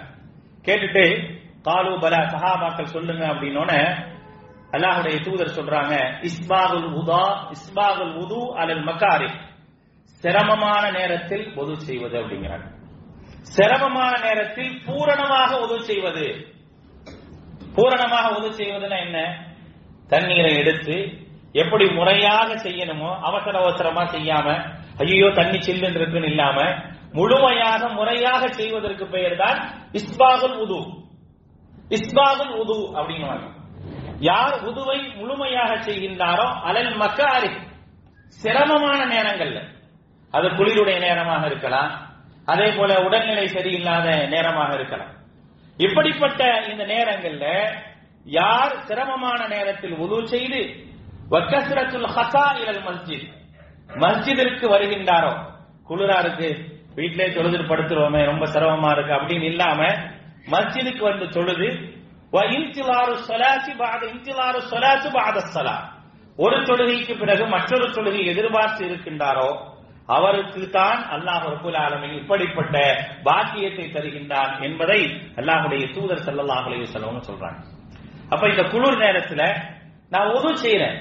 கேட்டுட்டு 0.65 1.05
காலு 1.63 1.93
பல 1.99 2.15
சஹாபாக்கள் 2.35 2.93
சொல்லுங்க 2.95 3.25
அப்படின்னோட 3.33 3.73
அல்லாஹுடைய 4.75 5.17
தூதர் 5.27 5.57
சொல்றாங்க 5.59 5.95
இஸ்பாகுல் 6.29 6.89
உதா 7.01 7.25
இஸ்பாகுல் 7.51 8.15
உது 8.23 8.41
அலல் 8.63 8.85
மக்காரி 8.89 9.31
சிரமமான 10.25 10.85
நேரத்தில் 10.91 11.47
பொது 11.55 11.75
செய்வது 11.87 12.17
அப்படிங்கிறாங்க. 12.21 12.67
சிரமமான 13.43 14.19
நேரத்தில் 14.19 14.83
பூரணமாக 14.87 15.59
உதவு 15.61 15.83
செய்வது. 15.83 16.45
பூரணமாக 17.75 18.39
உதவி 18.39 18.65
செய்வதுன்னா 18.65 18.99
என்ன? 18.99 19.47
தண்ணீரை 20.09 20.57
எடுத்து 20.57 21.27
எப்படி 21.53 21.91
முறையாக 21.91 22.55
செய்யணுமோ 22.55 23.19
அவசர 23.21 23.59
அவசரமா 23.59 24.03
செய்யாம 24.05 24.47
ஐயோ 24.99 25.31
தண்ணி 25.31 25.59
சில்லுன்னு 25.59 25.95
இருக்குன்னு 25.95 26.27
இல்லாம 26.27 26.59
முழுமையாக 27.13 27.89
முறையாக 27.89 28.49
செய்வதற்கு 28.49 29.07
பெயர் 29.07 29.37
தான் 29.37 29.59
இஸ்பாகுல் 29.93 30.57
உது. 30.57 30.81
இஸ்பாகுல் 31.89 32.53
உது 32.63 32.79
அப்படிங்கிறாங்க 32.99 33.49
யார் 34.21 34.55
உதுவை 34.61 35.15
முழுமையாக 35.17 35.77
செய்கின்றாரோ 35.77 36.47
அலல் 36.63 36.97
மக்காரி 36.97 37.51
சிரமமான 38.29 39.07
நேரங்கள்ல. 39.07 39.61
அது 40.31 40.49
குளிருடைய 40.49 40.99
நேரமாக 40.99 41.47
இருக்கலாம் 41.47 42.10
அதே 42.51 42.69
போல 42.77 42.93
உடல்நிலை 43.01 43.47
சரியில்லாத 43.47 44.07
நேரமாக 44.29 44.75
இருக்கலாம். 44.75 45.13
இப்படிப்பட்ட 45.79 46.43
இந்த 46.71 46.85
நேரங்கள்ல 46.85 47.47
யார் 48.25 48.75
சிரமமான 48.87 49.41
நேரத்தில் 49.47 49.95
உது 49.95 50.27
செய்து 50.27 50.61
வக்கசிரத்துல் 51.31 52.11
ஹசா 52.17 52.47
இலல் 52.61 52.83
மஸ்ஜித் 52.89 53.29
மஸ்ஜிதிற்கு 54.03 54.67
வருகின்றாரோ? 54.75 55.33
குளிரா 55.89 56.19
இருக்கு 56.19 56.49
வீட்டிலே 56.95 57.27
தொழுது 57.33 57.59
படுத்துருவோமே 57.59 58.23
ரொம்ப 58.25 58.45
சிரமமா 58.47 58.91
இருக்கு 58.93 59.13
அப்படின்னு 59.13 59.43
இல்லாம 59.43 59.81
மஸ்ஜிதுக்கு 60.51 61.03
வந்து 61.03 61.27
தொழுது 61.29 61.69
ஒரு 66.37 66.57
தொழுகைக்கு 66.63 67.19
பிறகு 67.19 67.45
மற்றொரு 67.47 67.87
தொழுகை 67.89 68.23
எதிர்பார்த்து 68.27 68.83
இருக்கின்றாரோ? 68.89 69.49
அவருக்கு 70.17 70.63
தான் 70.71 71.01
அல்லாஹ் 71.15 71.45
ரபுல் 71.53 71.79
ஆலமின் 71.85 72.17
இப்படிப்பட்ட 72.21 72.77
பாக்கியத்தை 73.27 73.87
தருகின்றான் 73.97 74.53
என்பதை 74.67 75.01
அல்லாஹ்வுடைய 75.41 75.83
தூதர் 75.97 76.25
செல்லல்லாஹ் 76.27 76.65
அலைஹி 76.69 76.87
சொல்றாங்க. 77.29 77.61
அப்ப 78.33 78.43
இந்த 78.49 78.63
குளிர் 78.73 79.03
நேரத்துல 79.05 79.43
நான் 80.15 80.33
உது 80.37 80.51
செய்யறேன் 80.65 80.99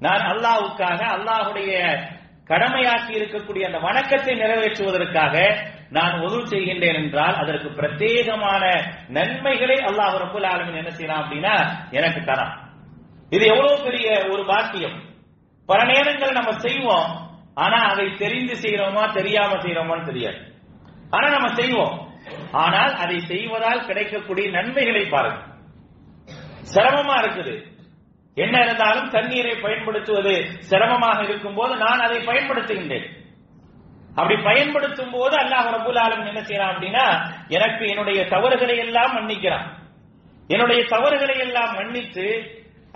நான் 0.00 0.24
அல்லாஹ்வுக்காக 0.32 1.00
அல்லாஹ்வுடைய 1.16 1.72
கடமையாக்கி 2.50 3.12
இருக்கக்கூடிய 3.18 3.62
அந்த 3.68 3.78
வணக்கத்தை 3.86 4.34
நிறைவேற்றுவதற்காக 4.42 5.34
நான் 5.96 6.14
உதவு 6.26 6.44
செய்கின்றேன் 6.52 6.98
என்றால் 7.00 7.36
அதற்கு 7.42 7.68
பிரத்யேகமான 7.78 8.62
நன்மைகளை 9.16 9.76
அல்லாஹ் 9.88 10.14
ரபுல் 10.24 10.48
ஆலமின் 10.52 10.80
என்ன 10.82 10.90
செய்யலாம் 10.90 11.22
அப்படின்னா 11.22 11.54
எனக்கு 11.90 12.20
தரான். 12.20 12.54
இது 13.34 13.44
எவ்வளவு 13.52 13.76
பெரிய 13.86 14.08
ஒரு 14.32 14.42
பாக்கியம். 14.52 14.96
பல 15.68 15.80
நேரங்கள் 15.92 16.36
நம்ம 16.38 16.50
செய்வோம். 16.66 17.10
ஆனா 17.62 17.78
அதை 17.92 18.06
தெரிந்து 18.16 18.54
செய்யறோமா 18.54 19.04
தெரியாம 19.12 19.52
செய்யறோமான்னு 19.54 20.08
தெரியாது. 20.10 20.40
ஆனா 21.10 21.26
நம்ம 21.28 21.48
செய்வோம். 21.54 21.94
ஆனால் 22.52 22.92
அதை 22.94 23.18
செய்வதால் 23.20 23.86
கிடைக்கக்கூடிய 23.86 24.46
நன்மைகளை 24.50 25.04
பாருங்க. 25.06 25.40
சிரமமா 26.74 27.16
இருக்குது. 27.22 27.54
என்ன 28.34 28.56
இருந்தாலும் 28.64 29.10
தண்ணீரை 29.10 29.54
பயன்படுத்துவது 29.54 30.32
சிரமமாக 30.70 31.20
இருக்கும் 31.24 31.54
போது 31.54 31.76
நான் 31.76 32.00
அதை 32.00 32.18
பயன்படுத்துகின்றேன். 32.26 33.06
அப்படி 34.18 34.42
பயன்படுத்தும் 34.42 35.10
போது 35.10 35.34
அல்லாஹ் 35.36 35.70
ரபுல் 35.76 36.00
ஆலம் 36.04 36.26
என்ன 36.26 36.40
செய்யறான் 36.40 36.72
அப்படின்னா 36.74 37.06
எனக்கு 37.48 37.84
என்னுடைய 37.88 38.20
தவறுகளை 38.34 38.76
எல்லாம் 38.76 39.14
மன்னிக்கிறான். 39.14 39.66
என்னுடைய 40.48 40.84
தவறுகளை 40.84 41.36
எல்லாம் 41.38 41.74
மன்னித்து 41.74 42.26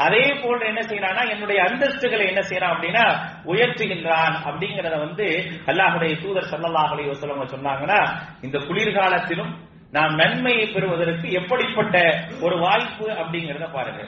அதே 0.01 0.25
போல 0.43 0.59
என்ன 0.71 0.83
செய்யறான்னா 0.83 1.23
என்னுடைய 1.33 1.59
அந்தஸ்துகளை 1.69 2.25
என்ன 2.31 2.43
செய்யறான் 2.49 2.75
அப்படின்னா 2.75 3.05
உயர்த்துகின்றான் 3.53 4.37
அப்படிங்கறத 4.49 4.97
வந்து 5.05 5.27
அல்லாஹுடைய 5.71 6.13
தூதர் 6.23 6.51
சல்லல்லாஹ் 6.53 6.93
அலைஹி 6.95 7.17
சொன்னாங்கன்னா 7.55 7.99
இந்த 8.47 8.59
குளிர்காலத்திலும் 8.69 9.53
நாம் 9.93 10.13
நன்மையை 10.21 10.67
பெறுவதற்கு 10.75 11.29
எப்படிப்பட்ட 11.41 11.97
ஒரு 12.43 12.57
வாய்ப்பு 12.65 13.07
அப்படிங்கறத 13.23 13.67
பாருங்க. 13.77 14.03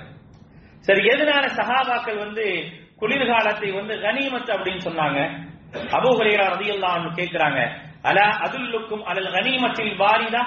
சரி 0.88 1.02
எதனால 1.12 1.44
சகாபாக்கள் 1.58 2.22
வந்து 2.24 2.44
குளிர்காலத்தை 3.00 3.68
வந்து 3.78 3.94
கனிமத் 4.04 4.52
அப்படின்னு 4.54 4.82
சொன்னாங்க? 4.88 5.18
அபூ 5.98 6.10
ஹுரைரா 6.18 6.46
ரலியல்லாஹு 6.54 6.96
அன்ஹு 6.98 7.10
கேக்குறாங்க 7.20 7.60
அலா 8.10 8.26
அதுல்லுக்கும் 8.46 9.04
அலல் 9.10 9.30
கனிமத்தில் 9.36 9.92
வாரிதா 10.02 10.42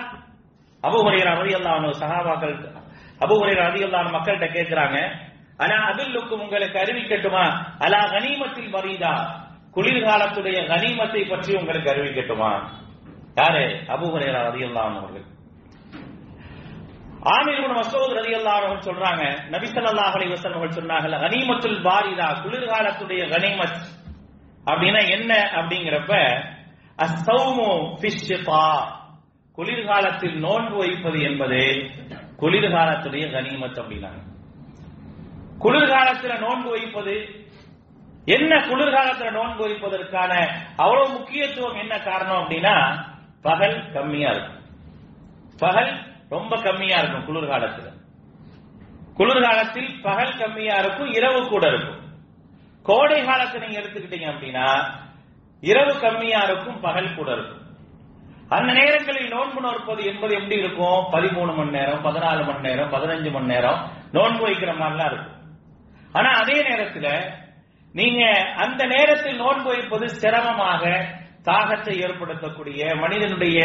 அபூ 0.84 0.98
ஹுரைரா 1.06 1.32
ரலியல்லாஹு 1.42 1.78
அன்ஹு 1.80 1.94
சஹாபாக்கள் 2.04 2.56
அபூ 3.22 3.36
ஹுரைரா 3.42 3.64
ரலியல்லாஹு 3.70 4.16
மக்கள்கிட்ட 4.18 4.48
கேக்குறாங்க 4.58 4.98
அலா 5.60 5.78
அதுல்லுக்கும் 5.90 6.42
உங்களுக்கு 6.42 6.78
அறிவிக்கட்டுமா? 6.80 7.46
அலா 7.80 8.02
கனிமத்தில் 8.14 8.72
வரிதா 8.76 9.14
குளிர்காலத்துடைய 9.76 10.58
கனிமத்தை 10.72 11.22
பற்றி 11.30 11.56
உங்களுக்கு 11.56 11.90
அறிவிக்கட்டுமா? 11.90 12.52
யாரு? 13.36 13.64
அபூ 13.94 14.06
ஹுரைரா 14.14 14.42
ரலியல்லாஹு 14.50 14.98
அவர்கள். 14.98 15.26
ஆமீர் 17.36 17.60
இப்னு 17.60 17.76
மஸ்ஊத் 17.80 18.14
ரலியல்லாஹு 18.20 18.58
அவர்கள் 18.60 18.88
சொல்றாங்க 18.90 19.24
நபி 19.54 19.66
ஸல்லல்லாஹு 19.66 20.16
அலைஹி 20.18 20.32
வஸல்லம் 20.34 20.60
அவர்கள் 20.60 20.80
சொன்னாங்கல 20.82 21.20
கனிமத்துல் 21.26 21.82
பாரிதா 21.88 22.28
குளிர்காலத்துடைய 22.44 23.22
கனிமத். 23.34 23.80
அப்படின்னா 24.68 25.02
என்ன 25.10 25.32
அப்படிங்கிறப்ப 25.60 26.14
அஸ்ஸௌமு 27.00 27.70
ஃபிஷ்ஷிதா. 28.02 28.68
குளிர்காலத்தில் 29.58 30.38
நோன்பு 30.40 30.78
வைப்பது 30.78 31.20
என்பது 31.22 31.62
குளிர்காலத்துடைய 32.42 33.26
கனிமத் 33.32 33.80
அப்படின்னாங்க. 33.82 34.22
குளிர்காலத்துல 35.60 36.40
நோன்பு 36.40 36.70
வைப்பது 36.70 37.44
என்ன 38.26 38.56
குளிர்காலத்துல 38.56 39.32
நோன்பு 39.32 39.68
வைப்பதற்கான 39.68 40.50
அவ்வளவு 40.76 41.10
முக்கியத்துவம் 41.10 41.78
என்ன 41.78 42.00
காரணம் 42.00 42.36
அப்படின்னா 42.36 43.06
பகல் 43.42 43.92
கம்மியா 43.94 44.30
இருக்கும். 44.30 44.62
பகல் 45.58 45.98
ரொம்ப 46.30 46.62
கம்மியா 46.62 46.98
இருக்கும் 46.98 47.26
குளிர்காலத்தில். 47.26 47.92
குளிர்காலத்தில் 49.14 50.02
பகல் 50.02 50.38
கம்மியா 50.38 50.76
இருக்கும் 50.76 51.14
இரவு 51.14 51.48
கூட 51.48 51.68
இருக்கும். 51.68 52.04
கோடை 52.84 53.26
காலத்தை 53.26 53.62
நீங்க 53.62 53.80
எடுத்துக்கிட்டீங்க 53.80 54.30
அப்படின்னா 54.30 54.92
இரவு 55.62 56.00
கம்மியா 56.00 56.40
இருக்கும் 56.42 56.80
பகல் 56.80 57.16
கூட 57.16 57.32
இருக்கும். 57.32 57.64
அந்த 58.50 58.74
நேரங்களில் 58.74 59.28
நோன்பு 59.28 59.62
நோற்பது 59.62 60.06
என்பது 60.06 60.36
எப்படி 60.36 60.56
இருக்கும்? 60.56 61.06
பதிமூணு 61.12 61.56
மணி 61.56 61.70
நேரம் 61.70 62.06
பதினாலு 62.06 62.46
மணி 62.46 62.60
நேரம் 62.60 62.94
பதினஞ்சு 62.94 63.32
மணி 63.32 63.46
நேரம் 63.46 63.92
நோன்பு 64.12 64.48
வைக்கிற 64.48 64.74
மாதிரிலாம் 64.74 65.06
இருக்கும். 65.06 65.34
ஆனா 66.18 66.30
அதே 66.42 66.58
நேரத்துல 66.70 67.08
நீங்க 67.94 68.22
அந்த 68.64 68.82
நேரத்தில் 68.86 69.40
நோன்பு 69.44 69.70
வைப்பது 69.70 70.06
சிரமமாக 70.22 70.84
தாகத்தை 71.50 71.94
ஏற்படுத்தக்கூடிய 72.06 72.82
மனிதனுடைய 73.02 73.60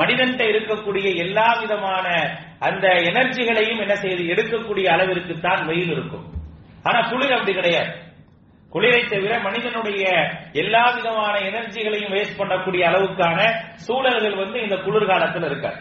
மனிதன்கிட்ட 0.00 0.42
இருக்கக்கூடிய 0.52 1.06
எல்லா 1.24 1.46
விதமான 1.60 2.06
அந்த 2.58 2.86
எனர்ஜிகளையும் 3.10 3.80
என்ன 3.84 3.94
செய்து 3.94 4.22
எடுக்கக்கூடிய 4.34 4.86
அளவிற்கு 4.94 5.34
தான் 5.40 5.64
வெயில் 5.66 5.90
இருக்கும். 5.90 6.26
ஆனா 6.82 6.98
குளிர் 7.10 7.34
அப்படி 7.36 7.54
கிடையாது. 7.54 7.92
குளிரை 8.72 9.02
தவிர 9.08 9.32
மனிதனுடைய 9.38 10.04
எல்லா 10.62 10.84
விதமான 10.90 11.34
எனர்ஜிகளையும் 11.50 12.14
வேஸ்ட் 12.14 12.38
பண்ணக்கூடிய 12.40 12.82
அளவுக்கான 12.90 13.38
சூழல்கள் 13.86 14.40
வந்து 14.42 14.58
இந்த 14.62 14.76
குளிர்காலத்தில் 14.76 15.46
இருக்காது. 15.50 15.80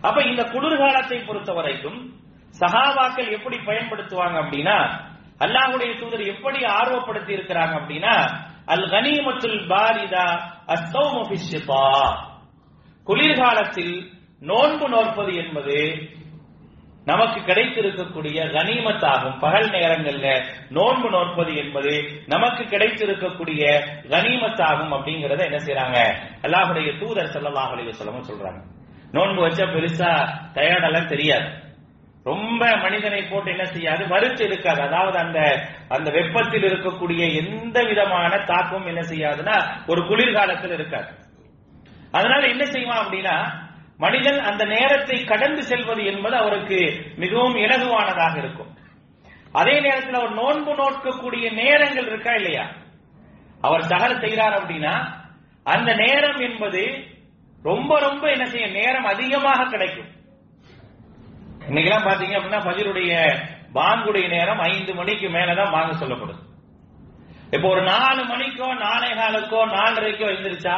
அப்ப 0.00 0.18
இந்த 0.30 0.42
குளிர்காலத்தை 0.54 1.18
பொறுத்த 1.26 1.52
வரைக்கும் 1.52 1.98
சகாபாக்கள் 2.50 3.30
எப்படி 3.30 3.56
பயன்படுத்துவாங்க 3.56 4.36
அப்படின்னா 4.42 4.78
அல்லாஹுடைய 5.40 5.98
தூதர் 6.00 6.20
எப்படி 6.20 6.64
ஆர்வப்படுத்தி 6.64 7.32
இருக்கிறாங்க 7.36 7.74
அப்படின்னா 7.80 8.14
அல் 8.66 8.88
கனிமத்துல் 8.90 9.66
பாரிதா 9.68 10.26
அஸ்ஸௌமு 10.66 11.22
குளிர்காலத்தில் 13.06 14.10
நோன்பு 14.40 14.88
நோற்பது 14.88 15.34
என்பது 15.34 16.06
நமக்கு 17.04 17.40
கிடைத்திருக்கக்கூடிய 17.40 18.38
கனிமத்தாகும். 18.44 19.38
பகல் 19.38 19.70
நேரங்கள்ல 19.70 20.44
நோன்பு 20.70 21.10
நோற்பது 21.10 21.56
என்பது 21.56 21.92
நமக்கு 22.26 22.64
கிடைத்திருக்கக்கூடிய 22.64 23.62
கனிமத்தாகும் 24.08 24.92
அப்படிங்கறத 24.96 25.44
என்ன 25.44 25.56
செய்யறாங்க 25.56 25.98
அல்லாஹுடைய 26.42 26.98
தூதர் 26.98 27.32
ஸல்லல்லாஹு 27.34 27.72
அலைஹி 27.74 27.90
சொல்றாங்க. 27.90 28.60
நோன்பு 29.12 29.48
வச்சா 29.48 29.66
பெருசா 29.74 30.10
டயர்டெல்லாம் 30.54 31.06
தெரியாது. 31.06 31.67
ரொம்ப 32.28 32.62
மனிதனை 32.76 33.20
போட்டு 33.22 33.50
என்ன 33.50 33.64
செய்யாது 33.64 34.02
மறுத்து 34.06 34.42
இருக்காது. 34.44 34.80
அதாவது 34.80 35.18
அந்த 35.18 35.38
அந்த 35.88 36.08
வெப்பத்தில் 36.10 36.66
இருக்கக்கூடிய 36.68 37.22
எந்த 37.42 37.78
விதமான 37.82 38.32
தாக்கம் 38.50 38.86
என்ன 38.86 39.00
செய்யாதுன்னா 39.00 39.56
ஒரு 39.86 40.02
குளிர்காலத்தில் 40.06 40.72
இருக்காது. 40.72 41.10
அதனால 42.10 42.42
என்ன 42.46 42.64
செய்வான் 42.64 43.02
அப்படின்னா 43.04 43.36
மனிதன் 43.98 44.40
அந்த 44.40 44.62
நேரத்தை 44.64 45.16
கடந்து 45.24 45.62
செல்வது 45.62 46.02
என்பது 46.04 46.36
அவருக்கு 46.36 46.80
மிகவும் 47.16 47.56
இலகுவானதாக 47.56 48.34
இருக்கும். 48.38 48.72
அதே 49.52 49.74
நேரத்தில் 49.80 50.18
அவர் 50.20 50.34
நோன்பு 50.34 50.72
நோக்கக்கூடிய 50.74 51.46
நேரங்கள் 51.52 52.06
இருக்கா 52.06 52.32
இல்லையா? 52.34 52.64
அவர் 53.60 53.88
சகர் 53.90 54.20
செய்கிறார் 54.20 54.56
அப்படின்னா 54.58 54.94
அந்த 55.64 55.90
நேரம் 55.94 56.40
என்பது 56.40 56.82
ரொம்ப 57.62 57.92
ரொம்ப 58.00 58.24
என்ன 58.30 58.44
செய்ய 58.44 58.66
நேரம் 58.68 59.04
அதிகமாக 59.04 59.68
கிடைக்கும். 59.70 60.10
இன்னைக்கெல்லாம் 61.68 62.06
பாத்தீங்க 62.08 62.34
அப்படின்னா 62.38 62.60
ஃபஜருடைய 62.64 63.12
பாங்குடைய 63.74 64.28
நேரம் 64.28 64.58
ஐந்து 64.58 64.94
மணிக்கு 64.94 65.28
மேலதான் 65.28 65.72
பாங்க 65.72 66.04
சொல்லப்படுது. 66.04 66.42
இப்போ 67.50 67.68
ஒரு 67.68 67.82
நாலு 67.82 68.24
மணிக்கோ 68.24 68.74
நாலே 68.74 69.14
காலுக்கோ 69.14 69.66
நாலரைக்கோ 69.66 70.26
எழுந்திருச்சா 70.32 70.76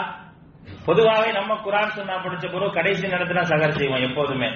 பொதுவாகவே 0.87 1.33
நம்ம 1.33 1.55
குரான் 1.55 1.89
சொன்னா 1.89 2.15
படிச்ச 2.15 2.53
பிறகு 2.53 2.73
கடைசி 2.73 3.07
நேரத்துல 3.07 3.43
சகர் 3.43 3.79
செய்வோம் 3.79 4.03
எப்போதுமே. 4.03 4.49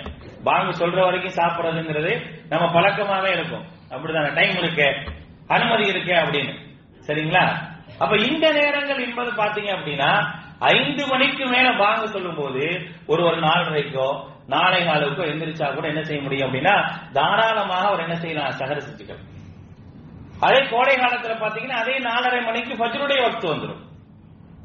பாங்கு 0.44 0.86
சொல்ற 0.86 1.00
வரைக்கும் 1.00 1.36
சாப்பிடுறதுங்கிறது 1.36 2.12
நம்ம 2.48 2.80
பழக்கமாவே 2.80 3.32
இருக்கும். 3.32 3.64
அப்படிதான? 3.90 4.34
டைம் 4.34 4.56
இருக்கு. 4.56 4.88
அனுமதி 5.48 5.88
இருக்கு 5.88 6.12
அப்படின்னு. 6.12 6.54
சரிங்களா? 7.06 7.44
அப்ப 7.98 8.16
இந்த 8.16 8.52
நேரங்கள் 8.52 9.06
என்பது 9.06 9.30
பாத்தீங்க 9.30 9.70
அப்படின்னா 9.76 10.34
ஐந்து 10.58 11.06
மணிக்கு 11.06 11.46
மேல 11.46 11.76
பாங்கு 11.78 12.08
சொல்லும் 12.08 12.34
போது 12.34 12.88
ஒரு 13.06 13.24
ஒரு 13.24 13.36
நாலரைக்கோ 13.36 14.32
நாளை 14.52 14.80
நாளுக்கோ 14.88 15.24
எந்திரிச்சா 15.32 15.66
கூட 15.74 15.86
என்ன 15.92 16.02
செய்ய 16.08 16.20
முடியும் 16.24 16.46
அப்படின்னா 16.46 16.74
தாராளமாக 17.16 17.84
அவர் 17.90 18.04
என்ன 18.06 18.16
செய்யலாம்? 18.22 18.56
சகர 18.60 18.78
செஞ்சுக்கலாம் 18.86 19.30
அதே 20.46 20.60
கோடை 20.72 20.94
காலத்துல 21.02 21.34
பாத்தீங்கன்னா 21.42 21.78
அதே 21.82 21.94
நாலரை 22.08 22.40
மணிக்கு 22.48 22.72
ஃபஜ்ருடைய 22.80 23.18
வக்து 23.26 23.46
வந்துடும் 23.52 23.82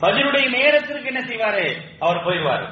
பஜ்ருடைய 0.04 0.46
நேரத்திற்கு 0.58 1.10
என்ன 1.12 1.22
செய்வாரு? 1.30 1.64
அவர் 2.04 2.24
போயிடுவாரு. 2.26 2.68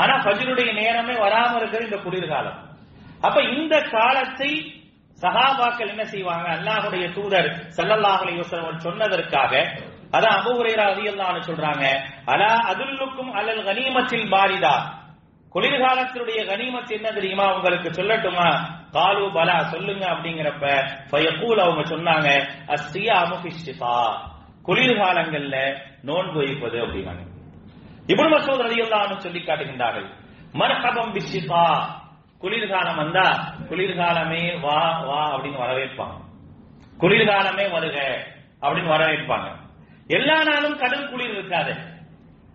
ஆனா 0.00 0.14
பஜ்ருடைய 0.26 0.70
நேரமே 0.80 1.14
வராம 1.24 1.52
இருக்கிற 1.60 1.80
இந்த 1.86 1.98
குளிர்காலம். 2.04 2.58
அப்ப 3.26 3.38
இந்த 3.54 3.74
காலத்தை 3.94 4.50
சகாபாக்கள் 5.18 5.92
என்ன 5.94 6.04
செய்வாங்க? 6.12 6.46
அல்லாஹுடைய 6.56 7.04
தூதர் 7.16 7.48
ஸல்லல்லாஹு 7.78 8.22
அலைஹி 8.24 8.44
சொன்னதற்காக 8.86 9.52
அதான் 10.16 10.36
அபூ 10.38 10.52
ஹுரைரா 10.58 10.84
ரலியல்லாஹு 10.92 11.48
சொல்றாங்க 11.48 11.84
அலா 12.32 12.52
அதுல்லுக்கும் 12.70 13.32
அலல் 13.38 13.64
கனிமத்தில் 13.68 14.30
பாரிதா? 14.34 14.74
குளிர்காலத்தினுடைய 15.58 16.40
கனிமத் 16.46 16.90
என்ன 16.90 17.10
தெரியுமா? 17.10 17.56
உங்களுக்கு 17.56 17.88
சொல்லட்டுமா? 17.88 18.66
காலு 18.92 19.32
பலா 19.32 19.62
சொல்லுங்க 19.62 20.06
அப்படிங்கிறப்ப 20.06 20.90
ஃபயகூல் 21.10 21.58
அவங்க 21.58 21.82
சொன்னாங்க 21.82 22.28
அஸ்ஸியாமு 22.66 23.36
ஃபிஷ்ஷிதா 23.42 24.16
குளிர்காலங்கள்ல 24.64 25.76
நோன்பு 26.02 26.38
வைப்பது 26.38 26.86
அப்படின்னாங்க. 26.86 27.26
இப்படி 28.06 28.32
மசூத் 28.32 28.62
ரலியல்லாஹு 28.66 29.16
சொல்லி 29.16 29.38
காட்டுகின்றார்கள் 29.38 30.06
மரகபம் 30.52 31.14
பிஷ்ஷிதா 31.14 31.84
குளிர்காலம் 32.38 32.96
வந்தா 32.96 33.54
குளிர்காலமே 33.70 34.60
வா 34.60 35.00
வா 35.00 35.36
அப்படின்னு 35.36 35.62
வரவேற்பாங்க. 35.62 36.16
குளிர்காலமே 37.00 37.70
வருக 37.70 38.26
அப்படின்னு 38.62 38.92
வரவேற்பாங்க. 38.94 39.56
எல்லா 40.06 40.42
நாளும் 40.42 40.78
கடும் 40.78 41.10
குளிர் 41.10 41.30
இருக்காது. 41.30 41.74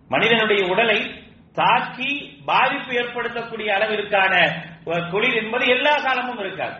மனிதனுடைய 0.08 0.66
உடலை 0.66 1.23
தாக்கி 1.58 2.10
பாதிப்பு 2.50 2.92
ஏற்படுத்தக்கூடிய 3.00 3.68
அளவிற்கான 3.76 4.34
குளிர் 5.12 5.38
என்பது 5.42 5.64
எல்லா 5.74 5.94
காலமும் 6.06 6.40
இருக்காது. 6.44 6.76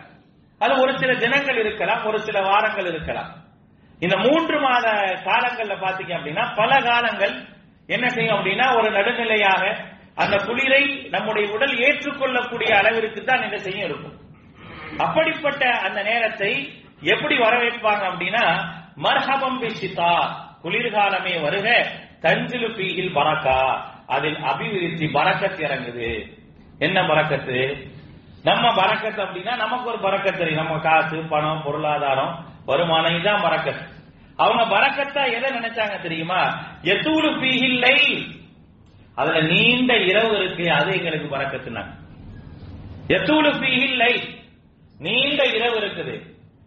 அது 0.61 0.73
ஒரு 0.83 0.93
சில 1.01 1.11
தினங்கள் 1.23 1.59
இருக்கலாம் 1.63 2.05
ஒரு 2.09 2.19
சில 2.27 2.37
வாரங்கள் 2.49 2.89
இருக்கலாம். 2.91 3.31
இந்த 4.01 4.15
மூன்று 4.25 4.57
மாத 4.65 4.85
காலங்கள்ல 5.27 5.75
பாத்தீங்க 5.83 6.13
அப்படின்னா 6.17 6.43
பல 6.59 6.71
காலங்கள் 6.89 7.33
என்ன 7.95 8.05
செய்யும் 8.15 8.35
அப்படின்னா 8.35 8.67
ஒரு 8.77 8.89
நடுநிலையாக 8.97 9.63
அந்த 10.23 10.35
குளிரை 10.47 10.83
நம்முடைய 11.15 11.45
உடல் 11.55 11.75
ஏற்றுக்கொள்ளக்கூடிய 11.87 12.69
அளவிற்கு 12.79 13.21
தான் 13.23 13.45
என்ன 13.47 13.57
செய்யும் 13.65 13.87
இருக்கும். 13.89 14.15
அப்படிப்பட்ட 15.05 15.63
அந்த 15.87 15.99
நேரத்தை 16.09 16.51
எப்படி 17.13 17.35
வரவேற்பாங்க 17.37 18.03
அப்படின்னா 18.11 18.45
மர்ஹபம் 19.05 19.59
பேசித்தா 19.61 20.11
குளிர்காலமே 20.63 21.33
வருக 21.45 21.67
தஞ்சிலு 22.25 22.69
பீகில் 22.77 23.15
பறக்கா 23.17 23.59
அதில் 24.07 24.37
அபிவிருத்தி 24.37 25.05
பறக்கத்து 25.05 25.63
இறங்குது. 25.67 26.39
என்ன 26.79 27.01
பறக்கத்து? 27.01 27.87
நம்ம 28.43 28.73
பறக்கத்து 28.73 29.21
அப்படின்னா 29.23 29.55
நமக்கு 29.55 29.89
ஒரு 29.89 29.97
பறக்கத்து 29.97 30.37
தெரியும். 30.37 30.65
நம்ம 30.65 30.79
காசு 30.79 31.17
பணம் 31.17 31.61
பொருளாதாரம் 31.63 32.45
வருமானம் 32.65 33.13
இதான் 33.13 33.43
பறக்கத்து. 33.43 33.93
அவங்க 34.35 34.63
பறக்கத்தா 34.75 35.33
எதை 35.33 35.49
நினைச்சாங்க 35.51 36.01
தெரியுமா? 36.01 36.41
எத்தூடு 36.81 37.29
பீகில்லை 37.39 38.25
அதுல 39.15 39.41
நீண்ட 39.41 39.97
இரவு 39.97 40.43
இருக்கு 40.43 40.71
அது 40.71 40.97
எங்களுக்கு 40.97 41.37
பறக்கத்துனாங்க 41.37 41.93
எத்தூடு 43.07 43.49
பீகில்லை 43.51 44.29
நீண்ட 44.97 45.43
இரவு 45.43 45.79
இருக்குது. 45.79 46.21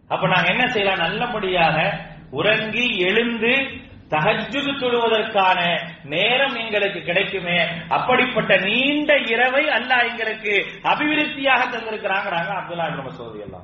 அப்ப 0.07 0.27
நாங்க 0.27 0.49
என்ன 0.49 0.67
செய்யலாம்? 0.67 0.97
நல்லபடியாக 0.97 2.05
உறங்கி 2.29 2.97
எழுந்து 2.97 3.71
தகஜுது 4.09 4.79
தொழுவதற்கான 4.79 5.79
நேரம் 6.03 6.55
எங்களுக்கு 6.55 7.01
கிடைக்குமே. 7.01 7.67
அப்படிப்பட்ட 7.89 8.57
நீண்ட 8.57 9.17
இரவை 9.17 9.65
அல்லாஹ் 9.65 10.09
எங்களுக்கு 10.09 10.65
அபிவிருத்தியாக 10.83 11.63
தந்திருக்கிறாங்கிறாங்க 11.63 12.61
அப்துல்லா 12.61 12.95
நம்ம 12.95 13.09
சோதி 13.09 13.39
எல்லாம். 13.39 13.63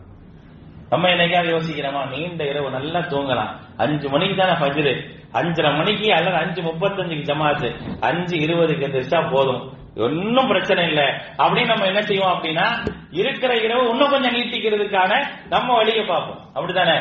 நம்ம 0.90 1.08
என்னைக்காவது 1.08 1.60
யோசிக்கிறோமா? 1.60 2.10
நீண்ட 2.10 2.48
இரவு 2.48 2.70
நல்லா 2.70 3.00
தூங்கலாம். 3.00 3.50
அஞ்சு 3.78 4.10
மணிக்கு 4.10 4.36
தானே 4.36 4.52
பஜ்ரு 4.52 5.14
அஞ்சரை 5.34 5.76
மணிக்கு 5.76 6.14
அல்லது 6.14 6.36
அஞ்சு 6.36 6.62
முப்பத்தஞ்சுக்கு 6.62 7.24
ஜமாத்து. 7.24 8.00
அஞ்சு 8.00 8.38
இருபதுக்கு 8.38 8.86
எந்திரிச்சா 8.86 9.32
போதும். 9.32 9.78
ஒன்னும் 9.96 10.48
பிரச்சனை 10.48 10.88
இல்லை. 10.88 11.06
அப்படின்னு 11.38 11.66
நம்ம 11.66 11.86
என்ன 11.86 12.02
செய்வோம் 12.02 12.44
அப்படின்னா 12.44 12.86
இருக்கிற 13.12 13.56
இரவு 13.56 13.90
இன்னும் 13.90 14.10
கொஞ்சம் 14.10 14.34
நீட்டிக்கிறதுக்கான 14.34 15.26
நம்ம 15.50 15.74
வழியை 15.74 16.06
பார்ப்போம். 16.06 16.40
அப்படித்தானே? 16.54 17.00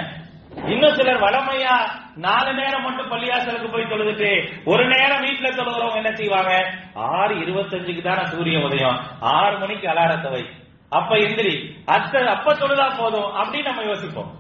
இன்னும் 0.57 0.95
சிலர் 0.95 1.21
வளமையா 1.21 1.91
நாலு 2.17 2.55
நேரம் 2.55 2.83
மட்டும் 2.83 3.13
பள்ளியாசலுக்கு 3.13 3.73
போய் 3.73 3.83
தொழுதுட்டு 3.83 4.63
ஒரு 4.65 4.87
நேரம் 4.89 5.23
வீட்டுல 5.23 5.47
தொழுகிறவங்க 5.47 5.95
என்ன 5.95 6.15
செய்வாங்க? 6.15 6.75
ஆறு 6.95 7.35
இருபத்தஞ்சுக்கு 7.35 8.03
தானே 8.03 8.25
சூரிய 8.25 8.59
உதயம். 8.59 9.01
ஆறு 9.21 9.59
மணிக்கு 9.59 9.89
அலாரத்தை 9.89 10.31
வை. 10.31 10.49
அப்ப 10.91 11.17
எந்திரி. 11.17 11.75
அத்த 11.87 12.25
அப்ப 12.25 12.55
தொழுதா 12.55 12.99
போதும் 12.99 13.37
அப்படின்னு 13.37 13.63
நம்ம 13.63 13.83
யோசிப்போம். 13.83 14.39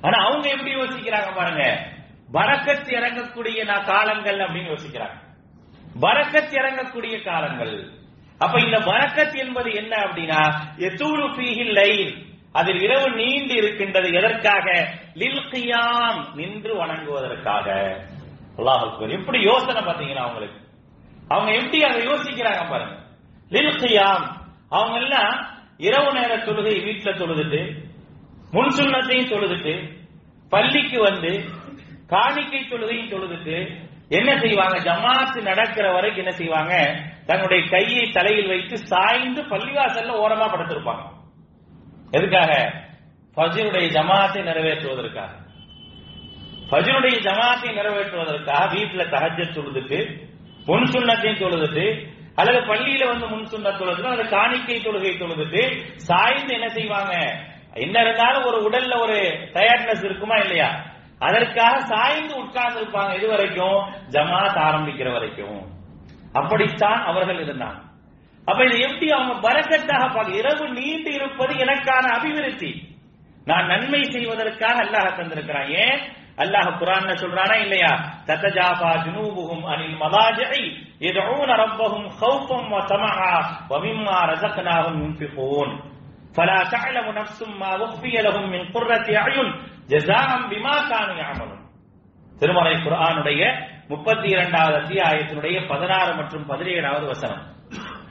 ஆனா 0.00 0.24
அவங்க 0.24 0.48
எப்படி 0.48 0.74
யோசிக்கிறாங்க 0.74 1.34
பாருங்க. 1.36 1.86
வரக்கத்து 2.32 2.90
இறங்கக்கூடிய 2.90 3.64
நான் 3.64 3.84
காலங்கள் 3.84 4.38
அப்படின்னு 4.38 4.76
யோசிக்கிறாங்க. 4.76 5.20
வரக்கத்து 6.00 6.56
இறங்கக்கூடிய 6.56 7.24
காலங்கள். 7.24 7.90
அப்ப 8.38 8.60
இந்த 8.60 8.78
வரக்கத் 8.78 9.38
என்பது 9.38 9.72
என்ன 9.72 9.96
அப்படின்னா 9.96 10.52
எத்தூழு 10.76 11.34
பீகில் 11.36 11.72
லைன் 11.72 12.30
அதில் 12.52 12.80
இரவு 12.82 13.10
நீண்டு 13.10 13.54
இருக்கின்றது 13.54 14.12
எதற்காக? 14.12 14.88
லில்கியாம் 15.14 16.34
நின்று 16.34 16.86
வணங்குவதற்காக. 16.86 17.96
அல்லாஹ் 18.58 19.10
எப்படி 19.10 19.40
யோசனை 19.40 19.82
பாத்தீங்கன்னா 19.82 20.14
அவங்களுக்கு? 20.14 20.60
அவங்க 21.28 21.52
எப்படி 21.52 21.82
அதை 21.82 22.06
யோசிக்கிறாங்க 22.06 22.70
பாருங்க. 22.70 22.98
லில்கியாம் 23.50 24.24
அவங்க 24.68 24.98
எல்லாம் 24.98 25.50
இரவு 25.76 26.12
நேர 26.12 26.36
தொழுகை 26.36 26.80
வீட்டுல 26.84 27.10
தொழுதுட்டு 27.16 27.84
முன் 28.50 28.68
சுண்ணத்தையும் 28.68 29.30
தொழுதுட்டு 29.30 30.04
பள்ளிக்கு 30.48 31.00
வந்து 31.00 31.44
காணிக்கை 32.06 32.60
தொழுகையும் 32.60 33.10
தொழுதுட்டு 33.10 33.90
என்ன 34.08 34.38
செய்வாங்க? 34.38 34.78
ஜமாத்து 34.78 35.42
நடக்கிற 35.42 35.92
வரைக்கும் 35.92 36.24
என்ன 36.24 36.36
செய்வாங்க? 36.36 37.00
தன்னுடைய 37.26 37.68
கையை 37.68 38.10
தலையில் 38.10 38.48
வைத்து 38.48 38.78
சாய்ந்து 38.78 39.42
பள்ளிவாசல்ல 39.42 40.16
ஓரமா 40.24 40.48
படுத்திருப்பாங்க. 40.50 41.20
எதுக்காக? 42.12 42.52
ஃபஜ்ருடைய 43.36 43.86
ஜமாத்தை 43.88 44.40
நிறைவேற்றுவதற்காக. 44.42 45.30
ஃபஜ்ருடைய 46.70 47.16
ஜமாத்தை 47.20 47.70
நிறைவேற்றுவதற்காக 47.70 48.74
வீட்டுல 48.74 49.04
தகஜ 49.10 49.38
தொழுதுட்டு 49.50 50.30
முன் 50.66 50.82
சுண்ணத்தையும் 50.82 51.40
தொழுதுட்டு 51.40 52.06
அல்லது 52.34 52.74
பள்ளியில 52.74 53.06
வந்து 53.06 53.26
முன் 53.26 53.44
சுண்ண 53.44 53.78
தொழுது 53.78 54.08
அல்லது 54.08 54.28
காணிக்கை 54.28 54.80
தொழுகை 54.80 55.18
தொழுதுட்டு 55.18 55.92
சாய்ந்து 55.96 56.54
என்ன 56.54 56.68
செய்வாங்க? 56.68 57.14
என்ன 57.74 58.00
இருந்தாலும் 58.00 58.44
ஒரு 58.44 58.70
உடல்ல 58.70 59.00
ஒரு 59.00 59.16
டயர்ட்னஸ் 59.52 60.04
இருக்குமா 60.04 60.34
இல்லையா? 60.34 60.84
அதற்காக 61.18 61.80
சாய்ந்து 61.80 62.36
உட்கார்ந்து 62.36 62.80
இருப்பாங்க 62.80 63.16
இது 63.16 63.28
வரைக்கும் 63.28 63.92
ஜமாத் 64.10 64.58
ஆரம்பிக்கிற 64.58 65.12
வரைக்கும். 65.12 65.72
அப்படித்தான் 66.32 67.04
அவர்கள் 67.04 67.46
இருந்தாங்க. 67.46 67.90
அப்ப 68.47 68.59
இது 68.67 68.77
எப்படி 68.87 69.07
அவங்க 69.15 69.33
பறக்கத்தாக 69.45 70.03
பார்க்க 70.09 70.39
இரவு 70.41 70.65
நீண்டு 70.77 71.09
இருப்பது 71.17 71.53
எனக்கான 71.63 72.05
அபிவிருத்தி 72.17 72.71
நான் 73.47 73.69
நன்மை 73.71 74.01
செய்வதற்காக 74.13 74.77
அல்லாஹ் 74.85 75.17
தந்திருக்கிறான் 75.17 75.69
ஏன் 75.83 75.99
அல்லாஹ் 76.43 76.69
குரான் 76.79 77.11
சொல்றானா 77.21 77.55
இல்லையா 77.65 77.91
தத்தஜாபா 78.27 78.91
ஜுனூபுகும் 79.05 79.65
அனில் 79.71 79.97
மதாஜை 80.03 80.61
يدعون 81.01 81.49
ربهم 81.55 82.03
خوفا 82.11 82.59
وطمعا 82.73 83.35
ومما 83.71 84.17
رزقناهم 84.25 84.95
ينفقون 85.03 85.69
فلا 86.35 86.59
تعلم 86.65 87.05
نفس 87.11 87.39
ما 87.61 87.71
أخفي 87.77 88.15
لهم 88.17 88.43
من 88.49 88.61
قرة 88.67 89.07
أعين 89.17 89.47
جزاء 89.89 90.29
بما 90.51 90.75
كانوا 90.89 91.17
يعملون 91.21 91.59
திருமலை 92.31 92.73
குர்ஆனுடைய 92.77 93.41
முப்பத்தி 93.89 94.27
இரண்டாவது 94.29 94.75
அத்தியாயத்தினுடைய 94.77 95.55
பதினாறு 95.67 96.11
மற்றும் 96.13 96.45
பதினேழாவது 96.45 97.05
வசனம் 97.11 97.43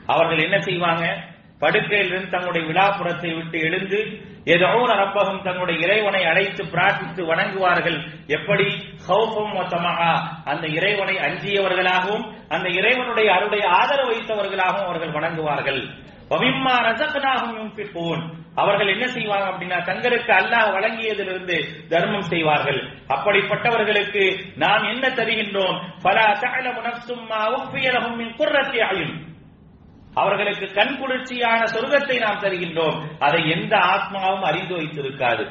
அவர்கள் 0.06 0.38
என்ன 0.38 0.60
செய்வாங்க? 0.60 1.30
படுக்கையிலிருந்து 1.60 2.28
தங்களுடைய 2.28 2.72
விழாப்புறத்தை 2.72 3.34
விட்டு 3.34 3.60
எழுந்து 3.60 4.20
ஏதோ 4.44 4.66
ரப்பகம் 4.66 5.42
தங்களுடைய 5.42 5.86
இறைவனை 5.86 6.24
அழைத்து 6.24 6.64
பிரார்த்தித்து 6.64 7.26
வணங்குவார்கள். 7.26 8.04
எப்படி? 8.26 8.96
ஹௌஃபம் 9.08 9.52
மொத்தமாக 9.52 10.02
அந்த 10.44 10.66
இறைவனை 10.66 11.16
அஞ்சியவர்களாகவும் 11.16 12.32
அந்த 12.48 12.68
இறைவனுடைய 12.68 13.34
அருடைய 13.34 13.68
ஆதரவு 13.68 14.12
வைத்தவர்களாகவும் 14.12 14.84
அவர்கள் 14.84 15.12
வணங்குவார்கள். 15.12 15.88
பவிம்மா 16.28 16.74
ரசகனாகும் 16.88 18.40
அவர்கள் 18.54 18.88
என்ன 18.88 19.06
செய்வாங்க 19.06 19.46
அப்படின்னா 19.50 19.82
தங்களுக்கு 19.82 20.32
அல்லாஹ் 20.32 20.72
வழங்கியதிலிருந்து 20.72 21.88
தர்மம் 21.88 22.22
செய்வார்கள். 22.22 22.88
அப்படிப்பட்டவர்களுக்கு 23.08 24.54
நாம் 24.56 24.82
என்ன 24.82 25.08
தருகின்றோம்? 25.08 25.80
பல 26.02 26.20
தஅலமு 26.20 26.82
நஃப்சும் 26.88 27.26
மா 27.28 27.50
உஃபிய 27.50 29.30
அவர்களுக்கு 30.14 30.72
கண் 30.72 30.96
குளிர்ச்சியான 30.98 31.60
சொர்க்கத்தை 31.64 32.18
நாம் 32.20 32.40
தருகின்றோம். 32.40 32.96
அதை 33.18 33.50
எந்த 33.50 33.76
ஆத்மாவும் 33.76 34.40
அறிந்து 34.40 34.74
வைத்திருக்காது 34.76 35.44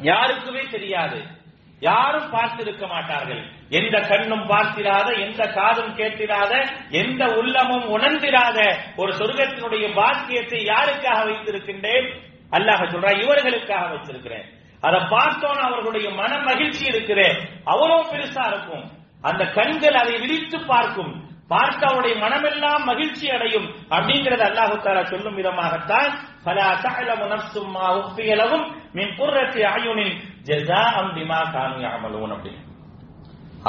யாருக்குமே 0.00 0.62
தெரியாது. 0.70 1.38
யாரும் 1.80 2.32
பார்த்திருக்க 2.32 2.88
மாட்டார்கள். 2.88 3.42
எந்த 3.68 4.00
கண்ணும் 4.00 4.46
பார்த்திராத 4.46 5.08
எந்த 5.12 5.42
காதும் 5.46 5.92
கேட்டிராத 5.96 6.52
எந்த 6.90 7.24
உள்ளமும் 7.26 7.86
உணர்ந்திராத 7.96 8.58
ஒரு 8.96 9.12
சொர்க்கத்தினுடைய 9.12 9.94
பாக்கியத்தை 9.94 10.60
யாருக்காக 10.64 11.18
வைத்திருக்கின்றேன்? 11.28 12.08
அல்லாஹ் 12.52 12.82
சொல்ற 12.92 13.10
இவர்களுக்காக 13.22 13.86
வச்சிருக்கிறேன் 13.94 14.46
அதை 14.80 15.00
பார்த்தோன்னு 15.00 15.62
அவர்களுடைய 15.68 16.10
மன 16.10 16.38
மகிழ்ச்சி 16.38 16.84
இருக்கிறேன் 16.84 17.38
அவ்வளவு 17.64 18.04
பெருசா 18.12 18.44
இருக்கும். 18.52 18.84
அந்த 19.22 19.44
கண்கள் 19.44 19.94
அதை 19.94 20.14
விரித்து 20.18 20.58
பார்க்கும். 20.66 21.12
பார்த்து 21.52 21.84
அவருடைய 21.88 22.14
மனமெல்லாம் 22.24 22.82
மகிழ்ச்சி 22.90 23.26
அடையும் 23.36 23.68
அப்படிங்கிறது 23.94 24.44
அல்லாஹு 24.48 24.74
தாலா 24.84 25.02
சொல்லும் 25.12 25.38
விதமாகத்தான் 25.40 26.10
பல 26.46 26.56
அசாயலமு 26.74 27.26
நப்சும் 27.32 27.70
மா 27.76 27.86
உப்பியலவும் 28.00 28.66
மின் 28.98 29.14
குர்ரத்தி 29.18 29.62
அயுனின் 29.74 30.14
ஜஸாஅம் 30.48 31.12
பிமா 31.16 31.40
காமி 31.54 31.80
யஅமலூன் 31.84 32.34
அப்படின்னு. 32.36 32.62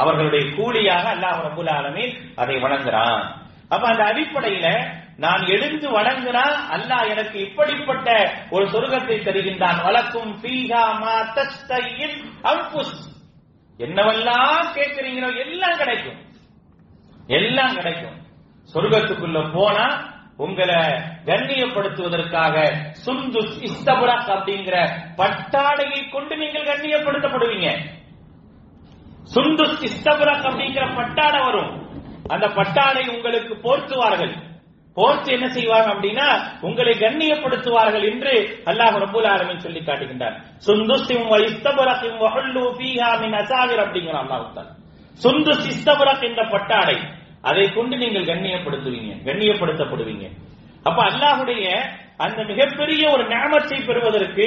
அவர்களுடைய 0.00 0.44
கூலியாக 0.56 1.06
அல்லாஹ் 1.14 1.40
ரபுல் 1.48 1.72
ஆலமீன் 1.78 2.14
அதை 2.42 2.56
வணங்குறான். 2.64 3.22
அப்ப 3.74 3.84
அந்த 3.92 4.02
அடிப்படையில 4.12 4.66
நான் 5.24 5.42
எழுந்து 5.54 5.86
வணங்கினா 5.98 6.44
அல்லாஹ் 6.76 7.06
எனக்கு 7.12 7.36
இப்படிப்பட்ட 7.46 8.08
ஒரு 8.54 8.64
சொர்க்கத்தை 8.74 9.16
தருகின்றான். 9.26 9.78
வலக்கும் 9.86 10.32
பீகா 10.42 10.84
மா 11.02 11.16
தஸ்தையின் 11.36 12.18
அம்புஸ் 12.52 12.98
என்னவெல்லாம் 13.80 14.66
கேட்கிறீங்களோ 14.76 15.28
எல்லாம் 15.44 15.80
கிடைக்கும். 15.82 16.18
எல்லாம் 17.28 17.74
கிடைக்கும். 17.74 18.18
சொர்க்கத்துக்குள்ள 18.74 19.52
போனா 19.52 19.86
உங்களை 20.36 20.80
கண்ணியப்படுத்துவதற்காக 21.26 22.56
சுந்து 23.04 23.40
இஸ்தபுரக் 23.68 24.30
அப்படிங்கிற 24.36 24.76
பட்டாடையை 25.16 26.10
கொண்டு 26.10 26.36
நீங்கள் 26.36 26.68
கண்ணியப்படுத்தப்படுவீங்க. 26.70 27.68
சுந்து 29.34 29.64
இஸ்தபுரக் 29.88 30.46
அப்படிங்கிற 30.48 30.94
பட்டாடை 30.94 31.40
வரும். 31.40 31.72
அந்த 32.28 32.46
பட்டாடை 32.48 33.04
உங்களுக்கு 33.08 33.54
போர்த்துவார்கள். 33.54 34.34
போர்த்து 34.96 35.32
என்ன 35.32 35.48
செய்வாங்க 35.48 35.88
அப்படின்னா 35.94 36.26
உங்களை 36.60 36.94
கண்ணியப்படுத்துவார்கள் 36.94 38.12
என்று 38.12 38.32
அல்லாஹ் 38.70 38.98
ரபுல் 39.04 39.28
ஆலமீன் 39.30 39.58
சொல்லி 39.58 39.80
காட்டுகின்றார் 39.80 40.36
சுந்துஸ்திம் 40.66 41.26
வ 41.32 41.38
இஸ்தபரக்கிம் 41.48 42.18
வஹல்லு 42.24 42.62
அல்லாஹ் 44.20 44.52
தஆலா. 44.54 44.74
சுந்து 45.22 45.52
இஸ்தபரக் 45.72 46.24
என்ற 46.28 46.42
பட்டாடை. 46.52 46.96
அதை 47.48 47.64
கொண்டு 47.72 47.94
நீங்கள் 48.02 48.28
கண்ணியப்படுத்துவீங்க 48.30 49.12
கண்ணியப்படுத்தப்படுவீங்க. 49.28 50.26
அப்ப 50.88 50.98
அல்லாஹுடைய 51.10 51.66
அந்த 52.24 52.40
மிகப்பெரிய 52.50 53.02
ஒரு 53.10 53.24
ஞாபகத்தை 53.28 53.78
பெறுவதற்கு 53.86 54.46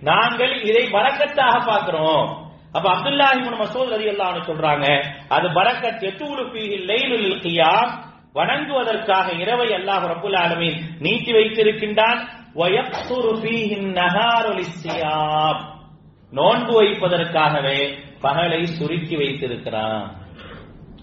நாங்கள் 0.00 0.54
இதை 0.62 0.82
வரக்கத்தாக 0.92 1.54
பார்க்கிறோம். 1.66 2.26
அப்ப 2.72 2.86
அப்துல்லா 2.94 3.28
இப்னு 3.36 3.58
மசூத் 3.62 3.94
அலி 3.96 4.06
அல்லாஹ் 4.12 4.48
சொல்றாங்க 4.50 4.86
அது 5.36 5.46
பரக்கத் 5.58 6.02
யத்தூலு 6.06 6.42
ஃபீஹி 6.50 6.76
லைலுல் 6.90 7.30
கியாம். 7.44 7.92
வணங்குவதற்காக 8.38 9.28
இரவை 9.42 9.68
அல்லாஹ் 9.78 10.04
ரபுல் 10.12 10.38
ஆலமீன் 10.44 10.78
நீட்டி 10.98 11.32
வைத்திருக்கின்றான். 11.32 12.20
நோன்பு 16.30 16.72
வைப்பதற்காகவே 16.80 17.78
பகலை 18.22 18.64
சுருக்கி 18.64 19.16
வைத்திருக்கிறான். 19.16 20.16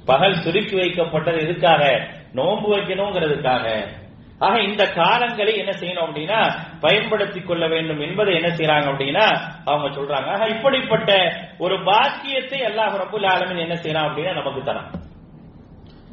பகல் 0.05 0.41
சுருக்கி 0.41 0.75
வைக்கப்பட்டது 0.75 1.39
எதுக்காக? 1.39 2.07
நோன்பு 2.33 2.77
வைக்கணுங்கிறதுக்காக. 2.77 3.87
ஆக 4.39 4.61
இந்த 4.61 4.83
காலங்களை 4.83 5.55
என்ன 5.55 5.71
செய்யணும் 5.71 6.05
அப்படின்னா 6.05 6.57
பயன்படுத்திக் 6.79 7.47
கொள்ள 7.47 7.67
வேண்டும் 7.67 7.99
என்பதை 7.99 8.35
என்ன 8.35 8.47
செய்யறாங்க 8.47 8.81
அப்படின்னா 8.81 9.39
அவங்க 9.65 10.01
சொல்றாங்க. 10.01 10.25
ஆக 10.25 10.47
இப்படிப்பட்ட 10.47 11.33
ஒரு 11.57 11.83
பாக்கியத்தை 11.83 12.61
அல்லாஹ் 12.61 12.97
ரபுல் 12.97 13.25
ஆலமின் 13.25 13.57
என்ன 13.57 13.73
செய்யறான் 13.73 14.11
அப்படின்னா 14.11 14.33
நமக்கு 14.33 14.71
தரான். 14.71 14.89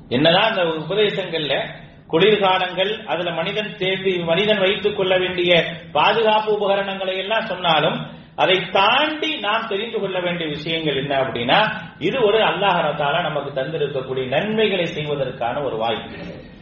என்னதான் 0.09 0.51
அந்த 0.51 0.63
உபதேசங்கள்ல 0.63 1.67
குளிர்காலங்கள் 2.09 3.05
அதுல 3.05 3.31
மனிதன் 3.31 3.77
தேர்வு 3.77 4.25
மனிதன் 4.25 4.59
வைத்துக் 4.59 4.97
கொள்ள 4.97 5.19
வேண்டிய 5.19 5.65
பாதுகாப்பு 5.93 6.53
உபகரணங்களை 6.53 7.17
எல்லாம் 7.17 7.47
சொன்னாலும் 7.47 8.20
அதை 8.41 8.57
தாண்டி 8.73 9.39
நாம் 9.39 9.67
தெரிந்து 9.69 10.01
கொள்ள 10.01 10.21
வேண்டிய 10.21 10.49
விஷயங்கள் 10.49 10.97
என்ன 10.97 11.17
அப்படின்னா 11.17 11.71
இது 11.99 12.23
ஒரு 12.23 12.39
அல்லாஹரத்தால 12.39 13.23
நமக்கு 13.23 13.61
தந்திருக்கக்கூடிய 13.61 14.27
நன்மைகளை 14.27 14.87
செய்வதற்கான 14.87 15.63
ஒரு 15.63 15.77
வாய்ப்பு. 15.77 16.17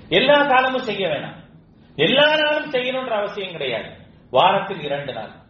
எல்லா 0.09 0.43
காலமும் 0.43 0.83
செய்ய 0.83 1.09
வேணாம். 1.09 1.37
எல்லா 1.97 2.37
நாளும் 2.37 2.71
செய்யணும்ன்ற 2.71 3.09
அவசியம் 3.09 3.53
கிடையாது. 3.53 3.89
வாரத்தில் 4.31 4.83
இரண்டு 4.83 5.13
நாள். 5.13 5.47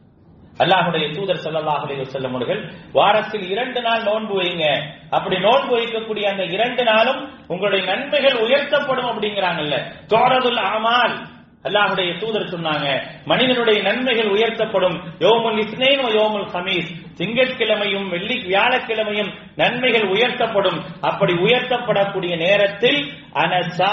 அல்லாஹுடைய 0.59 1.13
தூதர் 1.15 1.41
ஸல்லல்லாஹு 1.45 1.87
அலைஹி 1.87 2.05
வஸல்லம் 2.05 2.35
அவர்கள் 2.35 2.73
வாரத்தில் 2.93 3.51
இரண்டு 3.51 3.83
நாள் 3.83 4.03
நோன்பு 4.03 4.43
வைங்க. 4.43 4.83
அப்படி 5.11 5.39
நோன்பு 5.39 5.79
வைக்கக்கூடிய 5.79 6.23
அந்த 6.23 6.45
இரண்டு 6.45 6.85
நாளும் 6.85 7.47
உங்களுடைய 7.47 7.85
நன்மைகள் 7.85 8.41
உயர்த்தப்படும் 8.41 9.07
அப்படிங்கிறாங்கல்ல. 9.07 9.93
தோரதுல் 10.09 10.57
அமால். 10.57 11.19
அல்லாஹுடைய 11.67 12.11
தூதர் 12.23 12.51
சொன்னாங்க 12.53 12.87
மனிதனுடைய 13.31 13.79
நன்மைகள் 13.87 14.31
உயர்த்தப்படும். 14.35 14.97
யோமுல் 15.25 15.59
இஸ்னேன் 15.63 16.03
யோமுல் 16.19 16.49
ஹமீஸ் 16.55 16.91
திங்கட்கிழமையும் 17.19 18.07
வெள்ளி 18.13 18.37
வியாழக்கிழமையும் 18.49 19.31
நன்மைகள் 19.61 20.07
உயர்த்தப்படும். 20.15 20.79
அப்படி 21.09 21.33
உயர்த்தப்படக்கூடிய 21.47 22.35
நேரத்தில் 22.45 23.01
அனசா 23.43 23.91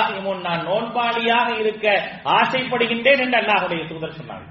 நான் 0.47 0.65
நோன்பாளியாக 0.69 1.47
இருக்க 1.63 1.85
ஆசைப்படுகின்றேன் 2.39 3.23
என்று 3.25 3.39
அல்லாஹுடைய 3.41 3.81
தூதர் 3.91 4.19
சொன்னாங்க. 4.19 4.47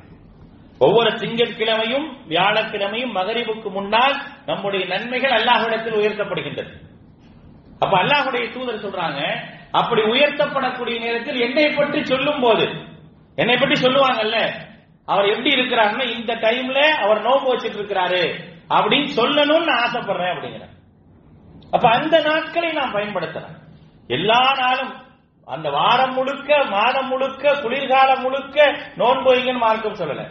ஒவ்வொரு 0.80 1.10
திங்கட்கிழமையும் 1.20 2.06
வியாழக்கிழமையும் 2.32 3.12
மகரிபுக்கு 3.18 3.68
முன்னால் 3.76 4.16
நம்முடைய 4.48 4.84
நன்மைகள் 4.92 5.36
அல்லாஹுடத்தில் 5.38 5.98
உயர்த்தப்படுகின்றது. 6.00 6.72
அப்ப 7.82 7.94
அல்லாஹுடைய 8.02 8.44
தூதர் 8.56 8.84
சொல்றாங்க 8.86 9.20
அப்படி 9.80 10.02
உயர்த்தப்படக்கூடிய 10.14 10.96
நேரத்தில் 11.04 11.38
என்னை 11.46 11.64
பற்றி 11.78 12.00
சொல்லும் 12.10 12.42
போது 12.46 12.66
என்னை 13.34 13.56
பற்றி 13.56 13.86
சொல்லுவாங்கல்ல 13.86 14.50
அவர் 15.06 15.24
எப்படி 15.24 15.50
இருக்கிறாருன்னா 15.54 16.18
இந்த 16.18 16.34
டைம்ல 16.34 16.80
அவர் 16.88 17.22
நோம்பு 17.22 17.54
வச்சிட்டு 17.54 17.78
இருக்கிறாரு. 17.80 18.34
அப்படின்னு 18.68 19.08
சொல்லணும்னு 19.16 19.64
நான் 19.64 19.90
ஆசைப்படுறேன் 19.90 20.34
அப்படிங்கிற 20.34 20.68
அப்ப 21.70 21.90
அந்த 21.90 22.20
நாட்களை 22.20 22.72
நான் 22.72 22.92
பயன்படுத்துறேன். 22.92 23.56
எல்லா 24.06 24.56
நாளும் 24.58 24.92
அந்த 25.44 25.70
வாரம் 25.70 26.14
முழுக்க 26.14 26.64
மாதம் 26.64 27.08
முழுக்க 27.08 27.52
குளிர்காலம் 27.52 28.20
முழுக்க 28.20 28.76
நோன்பு 28.96 29.34
வைங்கன்னு 29.34 29.58
மார்க்கம் 29.58 29.94
சொல்லல. 29.94 30.26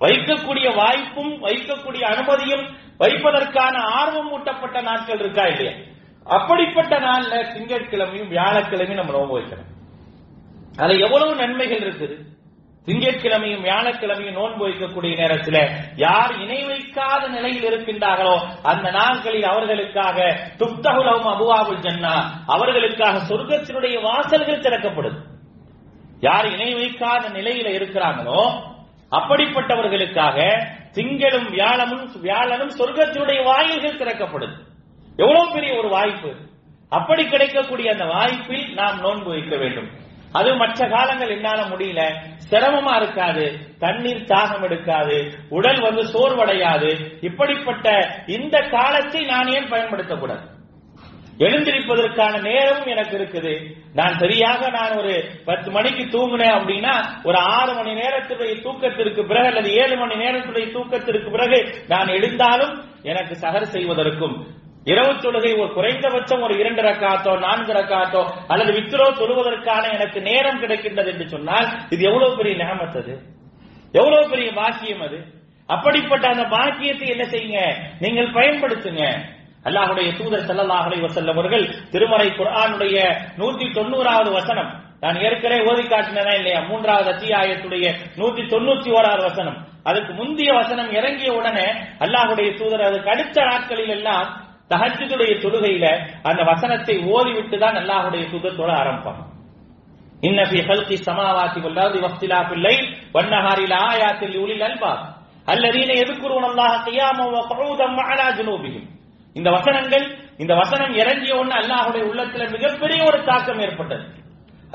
வைக்கக்கூடிய 0.00 0.74
வாய்ப்பும் 0.74 1.42
வைக்கக்கூடிய 1.42 2.00
அனுமதியும் 2.00 2.76
வைப்பதற்கான 2.98 3.78
ஆர்வம் 3.78 4.32
ஊட்டப்பட்ட 4.32 4.82
நாட்கள் 4.82 5.18
இருக்கா 5.18 5.42
இல்லையா? 5.42 5.72
அப்படிப்பட்ட 6.24 6.98
நாள்ல 6.98 7.34
திங்கட்கிழமையும் 7.54 8.28
வியாழக்கிழமையும் 8.28 8.94
நம்ம 8.94 9.12
நோன்பு 9.12 9.40
வைக்கணும். 9.40 9.70
அதுல 10.78 11.04
எவ்வளவு 11.04 11.34
நன்மைகள் 11.34 11.78
இருக்குது? 11.78 12.36
திங்கட்கிழமையும் 12.88 13.64
வியாழக்கிழமையும் 13.64 14.38
நோன்பு 14.38 14.68
வைக்கக்கூடிய 14.68 15.16
நேரத்தில் 15.16 15.58
யார் 15.96 16.32
இணை 16.38 16.64
வைக்காத 16.64 17.28
நிலையில் 17.28 17.66
இருக்கின்றார்களோ 17.70 18.36
அந்த 18.62 18.90
நாட்களில் 18.90 19.44
அவர்களுக்காக 19.44 20.18
துப்தகுலவும் 20.58 21.28
அபுவாபுல் 21.34 21.82
ஜன்னா 21.86 22.14
அவர்களுக்காக 22.46 23.20
சொர்க்கத்தினுடைய 23.28 24.02
வாசல்கள் 24.02 24.64
திறக்கப்படும். 24.66 25.18
யார் 26.20 26.48
இணை 26.52 26.74
வைக்காத 26.74 27.28
நிலையில 27.28 27.68
இருக்கிறாங்களோ 27.80 28.40
அப்படிப்பட்டவர்களுக்காக 29.10 30.38
திங்களும் 30.92 31.48
வியாழமும் 31.50 32.08
வியாழனும் 32.22 32.74
சொர்க்கத்தினுடைய 32.78 33.44
வாயில்கள் 33.44 33.96
திறக்கப்படும். 33.96 34.56
எவ்வளவு 35.16 35.52
பெரிய 35.52 35.78
ஒரு 35.78 35.88
வாய்ப்பு. 35.88 36.34
அப்படி 36.88 37.22
கிடைக்கக்கூடிய 37.28 37.92
அந்த 37.92 38.04
வாய்ப்பில் 38.04 38.74
நாம் 38.74 39.00
நோன்பு 39.00 39.30
வைக்க 39.30 39.56
வேண்டும். 39.56 39.88
அது 40.32 40.54
மற்ற 40.54 40.88
காலங்கள் 40.88 41.28
என்னால 41.28 41.62
முடியல. 41.62 42.14
சிரமமா 42.50 42.96
இருக்காது. 42.96 43.58
தண்ணீர் 43.78 44.24
தாகம் 44.24 44.62
எடுக்காது. 44.62 45.32
உடல் 45.48 45.80
வந்து 45.80 46.02
சோர்வடையாது. 46.02 47.24
இப்படிப்பட்ட 47.24 48.14
இந்த 48.26 48.60
காலத்தை 48.60 49.24
நான் 49.24 49.48
ஏன் 49.48 49.70
பயன்படுத்தக்கூடாது? 49.70 50.56
எழுந்திருப்பதற்கான 51.38 52.40
நேரமும் 52.40 52.86
எனக்கு 52.86 53.18
இருக்குது. 53.18 53.74
நான் 53.94 54.18
சரியாக 54.18 54.70
நான் 54.70 54.96
ஒரு 54.96 55.30
பத்து 55.44 55.70
மணிக்கு 55.70 56.04
தூங்கினேன் 56.04 56.56
அப்படின்னா 56.56 57.24
ஒரு 57.24 57.38
ஆறு 57.38 57.74
மணி 57.74 57.92
நேரத்துடைய 57.92 58.62
தூக்கத்திற்கு 58.62 59.26
பிறகு 59.26 59.46
அல்லது 59.46 59.72
ஏழு 59.72 59.96
மணி 59.96 60.14
நேரத்துடைய 60.14 60.72
தூக்கத்திற்கு 60.72 61.30
பிறகு 61.30 61.84
நான் 61.88 62.06
எழுந்தாலும் 62.06 62.84
எனக்கு 63.02 63.34
சகர் 63.34 63.62
செய்வதற்கும் 63.62 64.46
இரவு 64.90 65.12
தொழுகை 65.22 65.52
ஒரு 65.60 65.70
குறைந்தபட்சம் 65.74 66.44
ஒரு 66.46 66.54
இரண்டு 66.62 66.82
ரக்காத்தோ 66.82 67.32
நான்கு 67.46 67.72
ரக்காத்தோ 67.72 68.22
அல்லது 68.48 68.72
வித்ரோ 68.78 69.06
தொழுவதற்கான 69.20 69.84
எனக்கு 69.96 70.20
நேரம் 70.20 70.60
கிடைக்கின்றது 70.62 71.10
என்று 71.12 71.26
சொன்னால் 71.28 71.66
இது 71.90 72.02
எவ்வளவு 72.10 72.36
பெரிய 72.36 72.54
நியமத் 72.62 72.98
அது? 73.02 73.14
எவ்வளவு 73.94 74.24
பெரிய 74.30 74.48
பாக்கியம் 74.52 75.02
அது? 75.02 75.18
அப்படிப்பட்ட 75.68 76.24
அந்த 76.28 76.44
பாக்கியத்தை 76.56 77.06
என்ன 77.08 77.24
செய்யுங்க? 77.24 77.60
நீங்கள் 78.00 78.30
பயன்படுத்துங்க. 78.32 79.02
அல்லாஹுடைய 79.64 80.08
தூதர் 80.18 80.46
ஸல்லல்லாஹு 80.48 81.08
செல்லவர்கள் 81.08 81.64
அவர்கள் 81.64 81.90
திருமறை 81.90 82.28
குரானுடைய 82.30 82.98
நூத்தி 83.38 83.66
தொண்ணூறாவது 83.72 84.30
வசனம் 84.30 84.70
நான் 85.02 85.18
ஏற்கனவே 85.26 85.58
ஓதி 85.70 85.82
காட்டினதா 85.82 86.32
இல்லையா? 86.38 86.60
மூன்றாவது 86.60 87.08
அத்தியாயத்துடைய 87.14 87.86
நூத்தி 88.16 88.42
தொண்ணூத்தி 88.52 88.88
ஓராவது 88.90 89.22
வசனம். 89.22 89.58
அதுக்கு 89.84 90.12
முந்தைய 90.12 90.50
வசனம் 90.52 90.90
இறங்கிய 90.92 91.30
உடனே 91.32 91.66
அல்லாஹுடைய 92.00 92.48
தூதர் 92.58 92.86
அதுக்கு 92.88 93.10
அடுத்த 93.10 93.44
நாட்களில் 93.44 93.88
எல்லாம் 93.88 94.28
தஹஜுடைய 94.70 95.32
தொழுகையில 95.44 95.86
அந்த 96.28 96.40
வசனத்தை 96.50 96.94
ஓதிவிட்டு 97.14 97.56
தான் 97.64 97.76
அல்லாஹுடைய 97.82 98.22
துக 98.32 98.44
ஆரம்பம் 98.48 98.78
ஆரம்பிப்பாங்க. 98.82 99.22
இன்ன 100.28 100.38
ஃபி 100.50 100.58
ஹல்கி 100.68 100.96
சமாவாத்தி 101.08 101.58
வல்லாஹி 101.66 101.98
வஃப்திலாஃபி 102.06 102.54
லைல் 102.66 102.86
வன்னஹாரி 103.14 103.64
லஆயாத்தில் 103.74 104.32
லிஉலில் 104.34 104.64
அல்பாப் 104.68 105.04
அல்லதீன 105.52 105.90
யذكرون 106.00 106.44
அல்லாஹ 106.50 106.72
கியாமம் 106.86 107.32
வ 107.34 107.38
கஉதம் 107.50 107.94
மஅலா 107.98 108.26
இந்த 109.36 109.48
வசனங்கள் 109.56 110.06
இந்த 110.42 110.52
வசனம் 110.60 110.92
இறங்கிய 111.00 111.32
உடனே 111.40 111.56
அல்லாஹுடைய 111.62 112.02
உள்ளத்துல 112.10 112.42
மிகப்பெரிய 112.54 113.00
ஒரு 113.08 113.18
தாக்கம் 113.28 113.60
ஏற்பட்டது. 113.66 114.04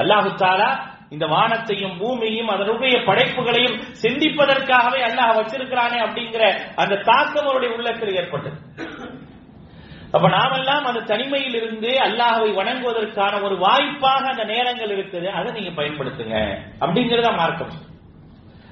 அல்லாஹ் 0.02 0.28
தஆலா 0.42 0.70
இந்த 1.16 1.26
வானத்தையும் 1.34 1.96
பூமியையும் 2.02 2.52
அதனுடைய 2.54 2.96
படைப்புகளையும் 3.08 3.76
சிந்திப்பதற்காகவே 4.04 5.00
அல்லாஹ் 5.10 5.34
வச்சிருக்கிறானே 5.40 6.00
அப்படிங்கிற 6.06 6.44
அந்த 6.82 7.02
தாக்கம் 7.10 7.48
அவருடைய 7.48 7.72
உள்ளத்தில் 7.78 8.16
ஏற்பட்டது. 8.22 8.58
அப்ப 10.14 10.30
நாமெல்லாம் 10.30 10.86
அந்த 10.86 11.00
தனிமையில் 11.00 11.54
இருந்து 11.54 11.88
அல்லாஹை 11.88 12.54
வணங்குவதற்கான 12.54 13.44
ஒரு 13.44 13.58
வாய்ப்பாக 13.58 14.30
அந்த 14.30 14.44
நேரங்கள் 14.44 14.90
இருக்குது. 14.90 15.26
அதை 15.26 15.52
நீங்க 15.52 15.82
பயன்படுத்துங்க. 15.82 16.58
அப்படிங்கறத 16.80 17.36
மார்க்கம். 17.36 17.70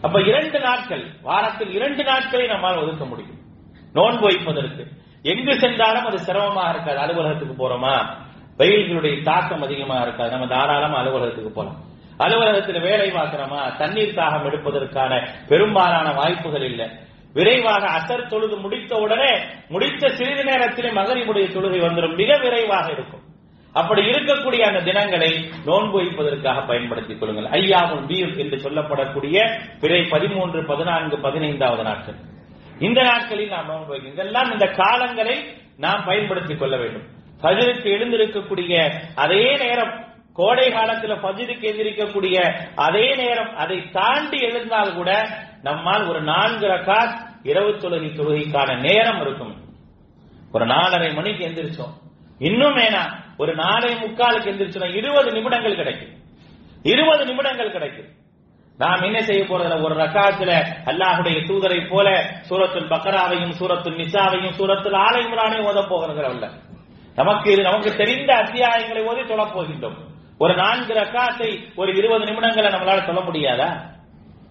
அப்ப 0.01 0.21
இரண்டு 0.21 0.59
நாட்கள் 0.59 1.05
வாரத்தில் 1.21 1.73
இரண்டு 1.73 2.03
நாட்களை 2.03 2.47
நம்மால் 2.47 2.77
ஒதுக்க 2.77 3.05
முடியும். 3.05 3.37
நோன்பு 3.93 4.21
வைப்பதற்கு. 4.21 4.87
எங்கு 5.23 5.59
சென்றாலும் 5.59 6.05
அது 6.05 6.17
சிரமமா 6.17 6.69
இருக்காது. 6.69 6.97
அலுவலகத்துக்கு 6.97 7.53
போறோமா? 7.53 8.07
வெயில்களுடைய 8.57 9.23
தாக்கம் 9.23 9.61
அதிகமா 9.61 10.01
இருக்காது. 10.01 10.29
நம்ம 10.29 10.47
தாராளமா 10.47 10.97
அலுவலகத்துக்கு 10.97 11.51
போலாம். 11.51 11.83
அலுவலகத்தில் 12.17 12.81
வேலை 12.81 13.11
பார்க்கிறோமா? 13.11 13.77
தண்ணீர் 13.77 14.15
தாகம் 14.15 14.45
எடுப்பதற்கான 14.45 15.27
பெரும்பாலான 15.47 16.11
வாய்ப்புகள் 16.11 16.63
இல்லை. 16.63 16.89
விரைவாக 17.33 17.87
அசர் 17.87 18.27
தொழுது 18.27 18.57
முடித்த 18.57 18.95
உடனே 18.95 19.39
முடித்த 19.69 20.09
சிறிது 20.09 20.43
நேரத்திலே 20.43 20.89
மகரிபுடைய 20.89 21.47
தொழுகை 21.47 21.79
வந்துடும் 21.79 22.15
மிக 22.15 22.37
விரைவாக 22.37 22.91
இருக்கும். 22.91 23.29
அப்படி 23.73 24.01
இருக்கக்கூடிய 24.01 24.59
அந்த 24.59 24.81
தினங்களை 24.81 25.49
நோன்பு 25.65 25.91
வைப்பதற்காக 25.91 26.61
பயன்படுத்திக் 26.61 27.19
கொள்ளுங்கள். 27.19 27.61
ஐயாமுல் 27.61 28.07
பீர் 28.07 28.37
என்று 28.37 28.57
சொல்லப்படக்கூடிய 28.57 29.59
பிறை 29.79 30.03
பதிமூன்று 30.03 30.65
பதினான்கு 30.65 31.19
பதினைந்தாவது 31.19 31.83
நாட்கள். 31.83 32.15
இந்த 32.79 33.01
நாட்களில் 33.01 33.49
நாம் 33.49 33.67
நோன்பு 33.67 33.95
வைக்கணும் 33.95 34.11
இதெல்லாம் 34.11 34.51
இந்த 34.51 34.65
காலங்களை 34.65 35.45
நாம் 35.77 36.03
பயன்படுத்திக் 36.05 36.59
கொள்ள 36.59 36.77
வேண்டும். 36.77 37.19
பதிலுக்கு 37.41 37.89
எழுந்திருக்கக்கூடிய 37.89 38.91
அதே 39.15 39.57
நேரம் 39.57 40.10
கோடை 40.33 40.67
காலத்துல 40.67 41.15
ஃபஜருக்கு 41.21 41.69
எந்திரிக்கக்கூடிய 41.71 42.65
அதே 42.75 43.15
நேரம் 43.15 43.55
அதை 43.55 43.89
தாண்டி 43.91 44.37
எழுந்தால் 44.37 44.95
கூட 44.95 45.29
நம்மால் 45.61 46.07
ஒரு 46.07 46.21
நான்கு 46.21 46.67
ரகாத் 46.67 47.17
இரவு 47.43 47.69
தொழுகை 47.69 48.11
தொழுகைக்கான 48.11 48.79
நேரம் 48.79 49.21
இருக்கும். 49.21 49.55
ஒரு 50.51 50.65
நாலரை 50.65 51.13
மணிக்கு 51.13 51.47
எந்திரிச்சோம். 51.47 51.93
இன்னும் 52.39 52.75
வேணா 52.77 53.11
ஒரு 53.37 53.55
நாளை 53.55 53.93
முக்காலுக்கு 53.93 54.49
எந்திரிச்சோம் 54.51 54.95
இருபது 54.95 55.31
நிமிடங்கள் 55.31 55.75
கிடைக்கும். 55.75 56.13
இருபது 56.83 57.25
நிமிடங்கள் 57.25 57.71
கிடைக்கும். 57.71 58.19
நாம் 58.77 59.01
என்ன 59.01 59.21
செய்ய 59.21 59.43
போறதுல 59.43 59.83
ஒரு 59.83 59.95
ரக்காத்துல 59.95 60.65
அல்லாஹுடைய 60.85 61.39
தூதரை 61.39 61.89
போல 61.89 62.09
சூரத்துல் 62.49 62.89
பக்கராவையும் 62.89 63.53
சூரத்துல் 63.59 63.97
நிசாவையும் 63.97 64.57
சூரத்துல் 64.57 64.95
ஆலை 64.95 65.25
இம்ரானையும் 65.25 65.67
ஓத 65.67 65.81
போகிறதில்ல 65.81 66.49
நமக்கு 67.15 67.51
இது 67.51 67.61
நமக்கு 67.61 67.95
தெரிந்த 67.95 68.33
அத்தியாயங்களை 68.33 69.03
ஓதி 69.03 69.23
தொழப் 69.23 69.57
போகின்றோம். 69.57 69.97
ஒரு 70.41 70.55
நான்கு 70.55 70.93
ரக்காத்தை 70.93 71.73
ஒரு 71.75 71.97
இருபது 71.97 72.25
நிமிடங்களை 72.25 72.69
நம்மளால 72.69 73.05
சொல்ல 73.05 73.21
முடியாதா? 73.21 73.69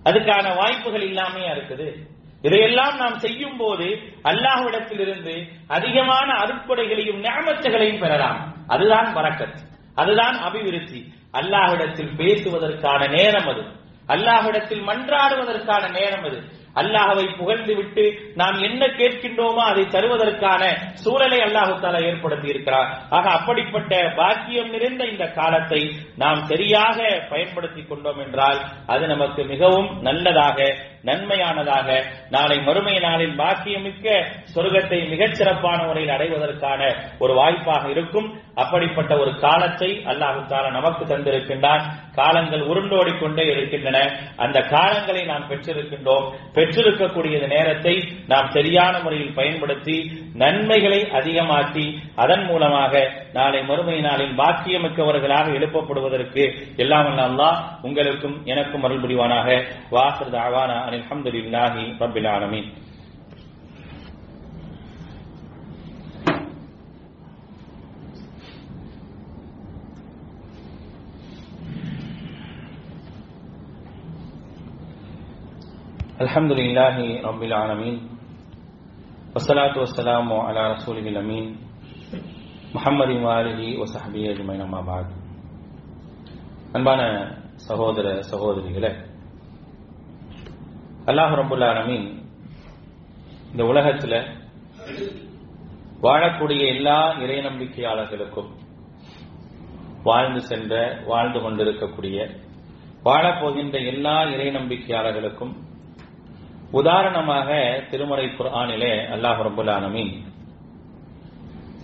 அதுக்கான 0.04 0.56
வாய்ப்புகள் 0.56 1.02
இல்லாமையா 1.02 1.50
இருக்குது. 1.50 1.94
இதையெல்லாம் 2.42 2.96
நாம் 2.96 3.18
செய்யும் 3.18 3.56
போது 3.56 3.84
அல்லாஹ்விடத்திலிருந்து 4.24 5.48
அதிகமான 5.68 6.32
அருட்கொடைகளையும் 6.32 7.20
ஞாபகங்களையும் 7.20 8.00
பெறலாம். 8.00 8.54
அதுதான் 8.66 9.16
வரக்கத் 9.16 9.58
அதுதான் 9.94 10.38
அபிவிருத்தி. 10.38 11.14
அல்லாஹ்விடத்தில் 11.32 12.16
பேசுவதற்கான 12.16 13.10
நேரம் 13.10 13.48
அது. 13.48 13.62
அல்லாஹ்விடத்தில் 14.06 14.86
மன்றாடுவதற்கான 14.86 15.90
நேரம் 16.00 16.24
அது. 16.24 16.42
அல்லாஹவை 16.76 17.36
புகழ்ந்து 17.36 17.74
விட்டு 17.74 18.04
நாம் 18.34 18.62
என்ன 18.62 18.86
கேட்கின்றோமோ 18.86 19.62
அதை 19.70 19.82
தருவதற்கான 19.84 20.62
சூழலை 20.92 21.40
அல்லாஹு 21.40 21.80
தாலா 21.80 22.00
ஏற்படுத்தி 22.04 22.48
இருக்கிறார். 22.48 22.88
ஆக 23.10 23.30
அப்படிப்பட்ட 23.30 24.12
பாக்கியம் 24.16 24.70
நிறைந்த 24.70 25.04
இந்த 25.04 25.26
காலத்தை 25.30 25.80
நாம் 26.16 26.44
சரியாக 26.44 27.26
பயன்படுத்தி 27.28 27.82
கொண்டோம் 27.82 28.18
என்றால் 28.18 28.60
அது 28.86 29.06
நமக்கு 29.06 29.44
மிகவும் 29.44 30.02
நல்லதாக 30.02 30.58
நன்மையானதாக 31.04 32.02
நாளை 32.30 32.58
மறுமை 32.58 32.98
நாளில் 32.98 33.38
பாக்கியமிக்க 33.38 34.24
சொர்க்கத்தை 34.54 35.08
மிகச் 35.08 35.34
சிறப்பான 35.34 35.82
முறையில் 35.82 36.12
அடைவதற்கான 36.12 36.94
ஒரு 37.18 37.34
வாய்ப்பாக 37.34 37.90
இருக்கும். 37.90 38.40
அப்படிப்பட்ட 38.54 39.16
ஒரு 39.16 39.38
காலத்தை 39.38 40.02
அல்லாஹு 40.04 40.40
தாலா 40.48 40.70
நமக்கு 40.70 41.04
தந்திருக்கின்றான். 41.04 41.82
காலங்கள் 42.14 42.60
உருண்டோடி 42.60 43.18
கொண்டே 43.18 43.42
இருக்கின்றன. 43.42 43.98
அந்த 44.36 44.58
காலங்களை 44.60 45.24
நாம் 45.24 45.48
பெற்றிருக்கின்றோம். 45.50 46.32
பெற்றிருக்கக்கூடிய 46.54 47.46
நேரத்தை 47.46 48.08
நாம் 48.28 48.50
சரியான 48.50 48.98
முறையில் 48.98 49.34
பயன்படுத்தி 49.34 50.28
நன்மைகளை 50.34 51.00
அதிகமாக்கி 51.02 51.98
அதன் 52.14 52.44
மூலமாக 52.44 53.10
நாளை 53.33 53.61
மறுமை 53.63 53.97
நாளில் 54.01 54.33
பாக்கியமிக்கவர்களாக 54.37 55.53
எழுப்பப்படுவதற்கு 55.57 56.43
எல்லாம் 56.77 57.05
வல்ல 57.07 57.25
அல்லாஹ் 57.25 57.59
உங்களுக்கும் 57.81 58.37
எனக்கும் 58.45 58.85
அருள் 58.85 59.03
புரிவானாக 59.03 59.47
வாசர் 59.89 60.33
தாவானா 60.35 60.77
அனில் 60.87 61.03
அல்ஹம்துலில்லாஹி 61.03 61.83
ரப்பில் 62.01 62.29
ஆலமீன் 62.29 62.69
الحمد 76.21 76.51
لله 76.51 76.95
رب 77.21 77.41
العالمين 77.43 77.97
والصلاة 79.33 79.75
والسلام 79.75 80.27
على 80.39 80.61
رسوله 80.73 81.05
الأمين 81.05 81.45
முகம்மது 82.74 83.14
மாலிஹி 83.24 83.68
ஒசஹபி 83.82 84.20
அஜ்மைன். 84.30 84.62
அம்மாபாத் 84.66 85.12
அன்பான 86.74 87.00
சகோதர 87.66 88.06
சகோதரிகளை 88.30 88.90
அல்லாஹ் 91.10 91.34
ரபுல்லாலமின் 91.40 92.06
இந்த 93.52 93.62
உலகத்தில் 93.72 94.18
வாழக்கூடிய 96.02 96.62
எல்லா 96.74 96.98
இறை 97.24 97.38
நம்பிக்கையாளர்களுக்கும் 97.48 98.50
வாழ்ந்து 100.04 100.40
சென்ற 100.50 100.74
வாழ்ந்து 101.06 101.38
கொண்டிருக்கக்கூடிய 101.40 102.18
வாழப்போகின்ற 103.04 103.76
எல்லா 103.92 104.16
இறை 104.34 104.48
நம்பிக்கையாளர்களுக்கும் 104.58 105.52
உதாரணமாக 106.72 107.48
திருமறை 107.90 108.26
குர்ஆனிலே 108.30 108.94
அல்லாஹ் 109.14 109.40
ரபுல்லாலமின் 109.48 110.12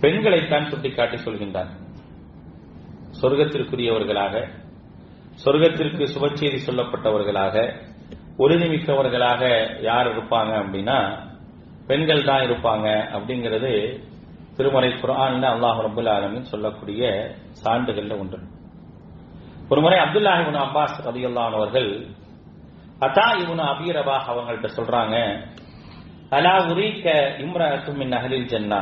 பெண்களைத்தான் 0.01 0.69
சுட்டிக்காட்டி 0.71 1.17
சொல்கின்றார் 1.17 1.71
சொர்க்கத்திற்குரியவர்களாக 3.21 4.35
சொர்க்கத்திற்கு 5.37 6.03
சுபச்செய்தி 6.13 6.59
சொல்லப்பட்டவர்களாக 6.67 7.55
உறுதிமிக்கவர்களாக 8.39 9.43
யார் 9.81 10.07
இருப்பாங்க 10.07 10.51
அப்படின்னா 10.61 10.97
பெண்கள் 11.87 12.23
தான் 12.23 12.43
இருப்பாங்க 12.43 12.87
அப்படிங்கிறது 13.13 13.71
திருமறை 14.57 14.89
குரான் 14.93 15.43
அல்லாஹ் 15.47 15.79
ரபுல் 15.83 16.09
ஆலமின் 16.09 16.51
சொல்லக்கூடிய 16.51 17.01
சான்றுகள்ல 17.61 18.13
ஒன்று. 18.19 18.37
ஒருமுறை 19.69 19.81
முறை 19.81 19.97
அப்துல்லாஹிபின் 20.03 20.61
அப்பாஸ் 20.61 20.97
ரதியுல்லானவர்கள் 21.07 21.89
அதா 23.01 23.25
இவனு 23.41 23.63
அபீரபா 23.65 24.15
அவங்கள்ட்ட 24.27 24.67
சொல்றாங்க 24.77 25.15
அலா 26.31 26.53
உரீக்க 26.69 27.07
இம்ரத்தும் 27.39 27.97
மின் 27.97 28.15
அகலில் 28.17 28.49
ஜன்னா? 28.51 28.81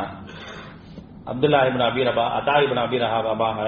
அப்துல்லா 1.27 1.59
இபின் 1.67 1.85
அபீரபா 1.85 2.25
அதா 2.37 2.55
இபின் 2.63 2.81
அபி 2.81 2.97
ரஹாபாக 3.03 3.59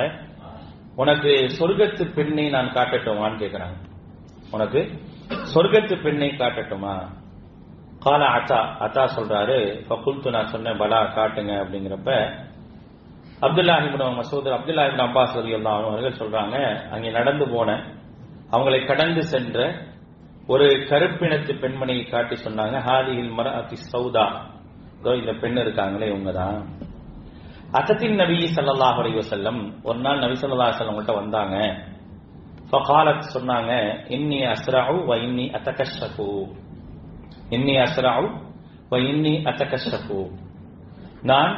உனக்கு 0.97 1.31
சொர்க்கத்து 1.57 2.03
பெண்ணை 2.15 2.45
நான் 2.49 2.73
காட்டட்டுமான்னு 2.75 3.41
கேட்கிறாங்க 3.43 3.77
உனக்கு 4.53 4.79
சொர்க்கத்து 5.53 5.95
பெண்ணை 6.03 6.29
காட்டட்டுமா? 6.33 6.93
கால 8.01 8.23
அத்தா 8.37 8.59
அத்தா 8.85 9.03
சொல்றாரு 9.15 9.57
பகுல்து 9.87 10.33
நான் 10.35 10.51
சொன்னேன் 10.53 10.79
பலா 10.81 10.99
காட்டுங்க 11.15 11.53
அப்படிங்கிறப்ப 11.61 12.09
Abdullah 13.41 13.75
ibn 13.81 14.17
Masud 14.17 14.49
Abdullah 14.57 14.85
ibn 14.87 15.05
Abbas 15.05 15.35
ரலியல்லாஹு 15.39 15.77
அன்ஹு 15.77 15.89
அவர்கள் 15.89 16.19
சொல்றாங்க 16.21 16.55
அங்கே 16.93 17.09
நடந்து 17.11 17.45
போன 17.47 17.69
அவங்களை 18.51 18.79
கடந்து 18.85 19.23
சென்ற 19.31 19.59
ஒரு 20.49 20.67
கருப்பினத்து 20.89 21.53
பெண்மணியை 21.61 22.03
காட்டி 22.05 22.35
சொன்னாங்க 22.43 22.77
ஹாதியில் 22.85 23.33
மரஅத்தி 23.37 23.77
சௌதா. 23.87 24.25
இந்த 25.17 25.33
பெண் 25.41 25.61
இருக்காங்களே 25.63 26.07
இவங்க 26.07 26.31
தான் 26.33 26.59
அசத்தின் 27.79 28.15
நபி 28.15 28.37
ஸல்லல்லாஹு 28.55 29.21
செல்லம் 29.21 29.61
ஒரு 29.83 29.99
நாள் 29.99 30.19
நபி 30.19 30.33
ஸல்லல்லாஹு 30.33 30.83
அலைஹி 30.83 31.13
வந்தாங்க. 31.13 31.55
ஃபகாலத் 32.71 33.33
சொன்னாங்க 33.33 33.71
இன்னி 34.07 34.39
அஸ்ரஉ 34.45 34.95
வ 35.09 35.15
இன்னி 35.17 35.45
அத்தகஷஃபு 35.51 36.29
இன்னி 37.49 37.75
அஸ்ரஉ 37.85 38.25
வ 38.91 38.97
இன்னி 39.11 39.33
அத்தகஷஃபு 39.45 40.19
நான் 41.21 41.53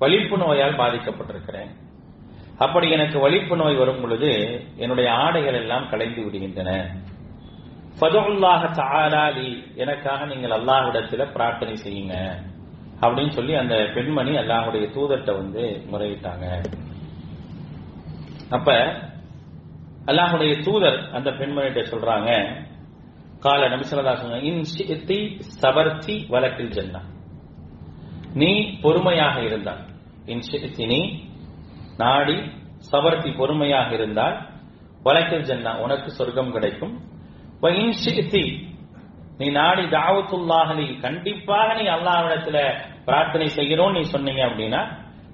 வலிப்பு 0.00 0.36
நோயால் 0.38 0.78
பாதிக்கப்பட்டிருக்கிறேன். 0.78 1.70
அப்படி 2.58 2.90
எனக்கு 2.90 3.18
வலிப்பு 3.18 3.56
நோய் 3.56 3.74
வரும் 3.74 4.00
பொழுது 4.00 4.30
என்னுடைய 4.76 5.12
ஆடைகள் 5.12 5.54
எல்லாம் 5.54 5.88
கலைந்து 5.88 6.20
விடுகின்றன. 6.24 6.70
ஃபதுல்லாஹ 7.98 8.62
தாராலி 8.74 9.50
எனக்காக 9.76 10.24
நீங்கள் 10.24 10.50
அல்லாஹ்விடத்தில் 10.50 11.32
பிரார்த்தனை 11.32 11.76
செய்யுங்க. 11.76 12.14
அப்படின்னு 13.02 13.32
சொல்லி 13.32 13.52
அந்த 13.54 13.76
பெண்மணி 13.94 14.32
அல்லாஹுடைய 14.42 14.84
தூதர்கிட்ட 14.96 15.32
வந்து 15.36 15.62
முறையிட்டாங்க. 15.92 16.46
அப்ப 18.50 18.68
அல்லாஹுடைய 20.10 20.52
தூதர் 20.66 20.98
அந்த 21.16 21.30
பெண்மணிகிட்ட 21.30 21.82
சொல்றாங்க 21.92 22.30
கால 23.40 23.68
நபி 23.68 23.84
ஸல்லல்லாஹு 23.84 24.16
அலைஹி 24.16 24.26
வஸல்லம் 24.26 24.46
இன் 24.50 24.62
ஷி'தி 24.74 25.20
சபர்தி 25.62 26.16
ஜன்னா 26.76 27.00
நீ 28.34 28.50
பொறுமையாக 28.82 29.36
இருந்தால் 29.42 29.82
இன் 30.26 30.44
நாடி 31.96 32.36
சவர்த்தி 32.92 33.30
பொறுமையாக 33.30 33.90
இருந்தால் 33.92 34.36
வழக்கில் 35.02 35.48
ஜன்னா 35.50 35.72
உனக்கு 35.84 36.10
சொர்க்கம் 36.10 36.52
கிடைக்கும். 36.52 36.94
வ 37.62 37.68
இன் 37.82 37.96
நீ 39.38 39.46
நாடி 39.50 39.84
தாவத்துல்லாஹலி 39.96 40.86
கண்டிப்பாக 41.00 41.68
நீ 41.74 41.84
அல்லாவிடத்துல 41.88 42.58
பிரார்த்தனை 43.04 43.48
செய்கிறோம் 43.48 43.92
நீ 43.92 44.02
சொன்னீங்க 44.02 44.46
அப்படின்னா 44.46 44.80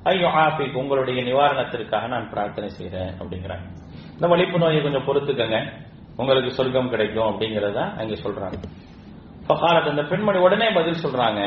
ஐயோ 0.03 0.27
ஆஃபிக் 0.27 0.75
உங்களுடைய 0.75 1.23
நிவாரணத்திற்காக 1.23 2.09
நான் 2.09 2.31
பிரார்த்தனை 2.31 2.69
செய்கிறேன் 2.71 3.09
அப்படிங்கிறாங்க. 3.09 3.67
இந்த 4.13 4.27
வலிப்பு 4.27 4.59
நோயை 4.59 4.83
கொஞ்சம் 4.83 5.07
பொறுத்துக்கங்க. 5.07 5.73
உங்களுக்கு 6.17 6.51
சொர்க்கம் 6.51 6.91
கிடைக்கும் 6.91 7.25
அப்படிங்கறத 7.25 7.75
அங்க 7.75 8.15
சொல்றாங்க. 8.15 8.63
ஃபகாலத் 9.49 9.89
அந்த 9.89 10.03
பெண்மணி 10.03 10.39
உடனே 10.39 10.71
பதில் 10.71 11.03
சொல்றாங்க 11.05 11.41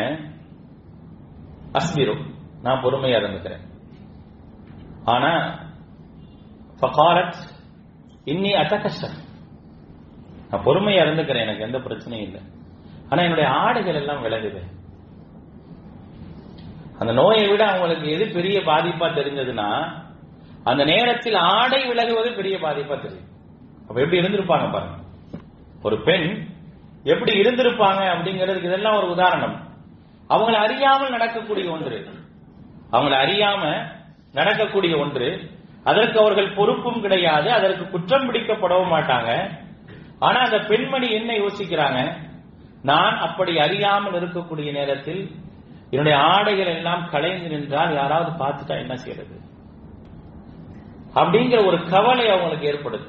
அஸ்பிரு 1.73 2.15
நான் 2.61 2.83
பொறுமையா 2.83 3.17
இருந்துக்கிறேன். 3.21 3.63
ஆனா 5.03 5.59
ஃபகாலத் 6.81 7.39
இன்னி 8.25 8.51
அத்தகஷ்டம் 8.61 9.17
நான் 10.49 10.63
பொறுமையா 10.63 11.01
இருந்துக்கிறேன் 11.05 11.45
எனக்கு 11.45 11.65
எந்த 11.65 11.77
பிரச்சனையும் 11.77 12.27
இல்லை. 12.27 12.41
ஆனா 13.09 13.21
என்னுடைய 13.21 13.49
ஆடைகள் 13.49 13.95
எல்லாம் 13.95 14.23
விலகுது. 14.23 14.61
அந்த 16.99 17.13
நோயை 17.13 17.47
விட 17.47 17.65
அவங்களுக்கு 17.65 18.09
எது 18.09 18.33
பெரிய 18.33 18.59
பாதிப்பா 18.59 19.07
தெரிஞ்சதுன்னா 19.09 19.91
அந்த 20.63 20.83
நேரத்தில் 20.83 21.35
ஆடை 21.35 21.85
விலகுவது 21.85 22.35
பெரிய 22.35 22.57
பாதிப்பா 22.57 23.01
தெரியும். 23.01 23.27
அப்ப 23.87 24.01
எப்படி 24.01 24.19
இருந்திருப்பாங்க 24.19 24.71
பாருங்க. 24.71 24.95
ஒரு 25.83 26.01
பெண் 26.01 26.47
எப்படி 27.03 27.41
இருந்திருப்பாங்க 27.41 28.01
அப்படிங்கிறதுக்கு 28.15 28.63
இதெல்லாம் 28.63 28.97
ஒரு 28.97 29.09
உதாரணம். 29.09 29.67
அவங்களை 30.29 30.53
அறியாமல் 30.53 31.09
நடக்கக்கூடிய 31.09 31.71
ஒன்று. 31.71 32.09
அவங்களை 32.91 33.17
அறியாம 33.25 33.91
நடக்கக்கூடிய 34.33 34.97
ஒன்று. 34.97 35.49
அதற்கு 35.83 36.19
அவர்கள் 36.19 36.53
பொறுப்பும் 36.53 37.01
கிடையாது 37.01 37.51
அதற்கு 37.51 37.89
குற்றம் 37.89 38.33
பிடிக்கப்படவும் 38.33 38.93
மாட்டாங்க. 38.93 39.49
ஆனா 40.19 40.39
அந்த 40.39 40.59
பெண்மணி 40.59 41.11
என்ன 41.11 41.33
யோசிக்கிறாங்க? 41.33 42.13
நான் 42.83 43.17
அப்படி 43.17 43.59
அறியாமல் 43.59 44.13
இருக்கக்கூடிய 44.13 44.71
நேரத்தில் 44.71 45.31
என்னுடைய 45.91 46.15
ஆடைகள் 46.33 46.71
எல்லாம் 46.77 47.03
கலைந்து 47.13 47.47
நின்றால் 47.53 47.93
யாராவது 47.99 48.31
பார்த்துட்டா 48.41 48.75
என்ன 48.83 48.95
செய்யறது? 48.95 49.35
அப்படிங்கிற 51.19 51.59
ஒரு 51.69 51.77
கவலை 51.93 52.25
அவங்களுக்கு 52.33 52.65
ஏற்படுது. 52.71 53.07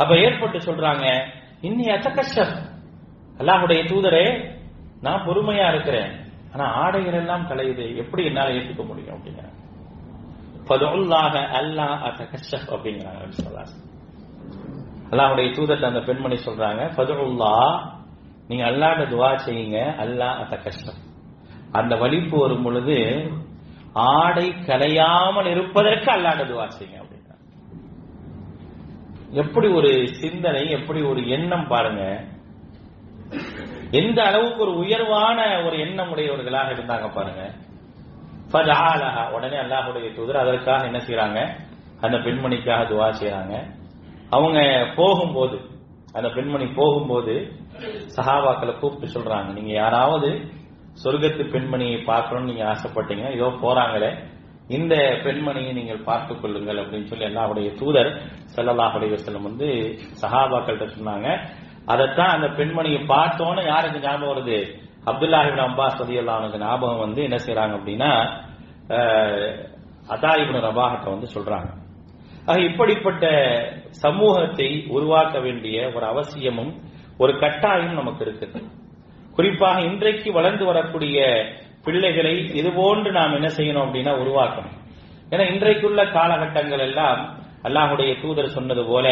அப்ப 0.00 0.12
ஏற்பட்டு 0.26 0.58
சொல்றாங்க 0.58 1.06
இன்னி 1.68 1.86
கஷ்டம் 2.18 2.54
அல்லாஹுடைய 3.40 3.80
தூதரே 3.92 4.26
நான் 5.02 5.24
பொறுமையா 5.26 5.66
இருக்கிறேன். 5.72 6.12
ஆனா 6.52 6.64
ஆடைகள் 6.82 7.18
எல்லாம் 7.22 7.48
கலையுது 7.50 7.84
எப்படி 8.02 8.22
என்னால 8.24 8.54
ஏற்றுக்க 8.58 8.84
முடியும் 8.90 9.14
அப்படிங்கிறாங்க 9.16 9.56
ஃபதுல்லாஹ 10.68 11.34
அல்லா 11.58 11.86
அத்தகஷப் 12.08 12.70
அப்படிங்கிறாங்க 12.74 13.20
அல்லாஹுடைய 15.12 15.48
தூதர் 15.56 15.90
அந்த 15.90 16.00
பெண்மணி 16.08 16.36
சொல்றாங்க 16.46 16.82
ஃபதுல்லா 16.94 17.54
நீங்க 18.48 18.64
அல்லாட 18.70 19.00
துவா 19.12 19.30
செய்யுங்க. 19.46 19.78
அல்லாஹ் 20.04 20.56
கஷ்டம் 20.66 21.00
அந்த 21.72 21.94
வலிப்பு 21.96 22.36
வரும் 22.42 22.64
பொழுது 22.66 22.96
ஆடை 24.12 24.48
கலையாமல் 24.68 25.50
இருப்பதற்கு 25.54 26.10
அல்லாஹ்ட 26.16 26.44
துஆ 26.52 26.66
செய்யுங்க 26.78 27.06
எப்படி 29.40 29.68
ஒரு 29.78 29.90
சிந்தனை 30.20 30.60
எப்படி 30.76 31.00
ஒரு 31.08 31.20
எண்ணம் 31.36 31.66
பாருங்க. 31.72 32.02
எந்த 34.00 34.18
அளவுக்கு 34.28 34.60
ஒரு 34.66 34.74
உயர்வான 34.82 35.38
ஒரு 35.66 35.76
எண்ணம் 35.84 36.12
உடையவர்களாக 36.12 36.68
இருந்தாங்க 36.76 37.08
பாருங்க. 37.16 37.42
உடனே 39.36 39.56
அல்லாஹுடைய 39.64 40.08
தூதர் 40.16 40.42
அதற்காக 40.42 40.88
என்ன 40.90 41.00
செய்யறாங்க 41.06 41.40
அந்த 42.06 42.16
பெண்மணிக்காக 42.26 42.86
துவா 42.92 43.08
செய்யறாங்க 43.20 43.54
அவங்க 44.30 44.58
போகும்போது 44.96 45.58
அந்த 46.16 46.28
பெண்மணி 46.36 46.66
போகும்போது 46.80 47.34
சஹாபாக்களை 48.16 48.74
கூப்பிட்டு 48.80 49.14
சொல்றாங்க. 49.16 49.48
நீங்க 49.58 49.72
யாராவது 49.82 50.30
சொர்க்கத்து 51.02 51.42
பெண்மணியை 51.54 51.98
பார்க்கணும்னு 52.10 52.50
நீங்க 52.50 52.64
ஆசைப்பட்டீங்க. 52.72 53.24
இதோ 53.36 53.48
போறாங்களே. 53.64 54.10
இந்த 54.76 54.94
பெண்மணியை 55.24 55.72
நீங்கள் 55.78 56.06
பார்த்துக் 56.08 56.40
கொள்ளுங்கள் 56.42 56.80
அப்படின்னு 56.82 57.10
சொல்லி 57.10 57.26
அல்லாஹ்வுடைய 57.28 57.68
தூதர் 57.80 58.10
ஸல்லல்லாஹு 58.54 58.96
அலைஹி 58.98 59.40
வந்து 59.48 59.68
சஹாபாக்கள்கிட்ட 60.22 60.88
சொன்னாங்க. 60.96 61.28
அதைத்தான் 61.92 62.34
அந்த 62.36 62.48
பெண்மணியை 62.58 63.00
பார்த்தோன்னு 63.14 63.62
யாருக்கு 63.72 64.04
ஞாபகம் 64.06 64.32
வருது? 64.32 64.58
அப்துல்லாஹிபின் 65.10 65.54
இப்னு 65.54 65.68
அப்பாஸ் 65.68 66.00
ரலியல்லாஹு 66.02 66.62
ஞாபகம் 66.64 67.04
வந்து 67.06 67.20
என்ன 67.28 67.36
செய்யறாங்க 67.44 67.74
அப்படின்னா 67.78 68.10
அதாயிபின் 70.14 70.66
ரபாகத்தை 70.68 71.08
வந்து 71.14 71.28
சொல்றாங்க. 71.36 71.70
ஆக 72.48 72.58
இப்படிப்பட்ட 72.68 73.24
சமூகத்தை 74.04 74.68
உருவாக்க 74.96 75.36
வேண்டிய 75.46 75.78
ஒரு 75.96 76.06
அவசியமும் 76.12 76.72
ஒரு 77.22 77.32
கட்டாயம் 77.42 77.98
நமக்கு 78.00 78.22
இருக்குது. 78.26 78.60
குறிப்பாக 79.38 79.80
இன்றைக்கு 79.80 80.32
வளர்ந்து 80.32 80.64
வரக்கூடிய 80.64 81.18
பிள்ளைகளை 81.84 82.32
இதுபோன்று 82.60 83.10
நாம் 83.10 83.34
என்ன 83.34 83.48
செய்யணும் 83.48 83.84
அப்படின்னா 83.86 84.12
உருவாக்கணும். 84.22 84.74
ஏன்னா 85.30 85.44
இன்றைக்குள்ள 85.52 86.00
காலகட்டங்கள் 86.12 86.78
எல்லாம் 86.78 87.20
அல்லாஹுடைய 87.62 88.20
தூதர் 88.22 88.54
சொன்னது 88.56 88.84
போல 88.84 89.06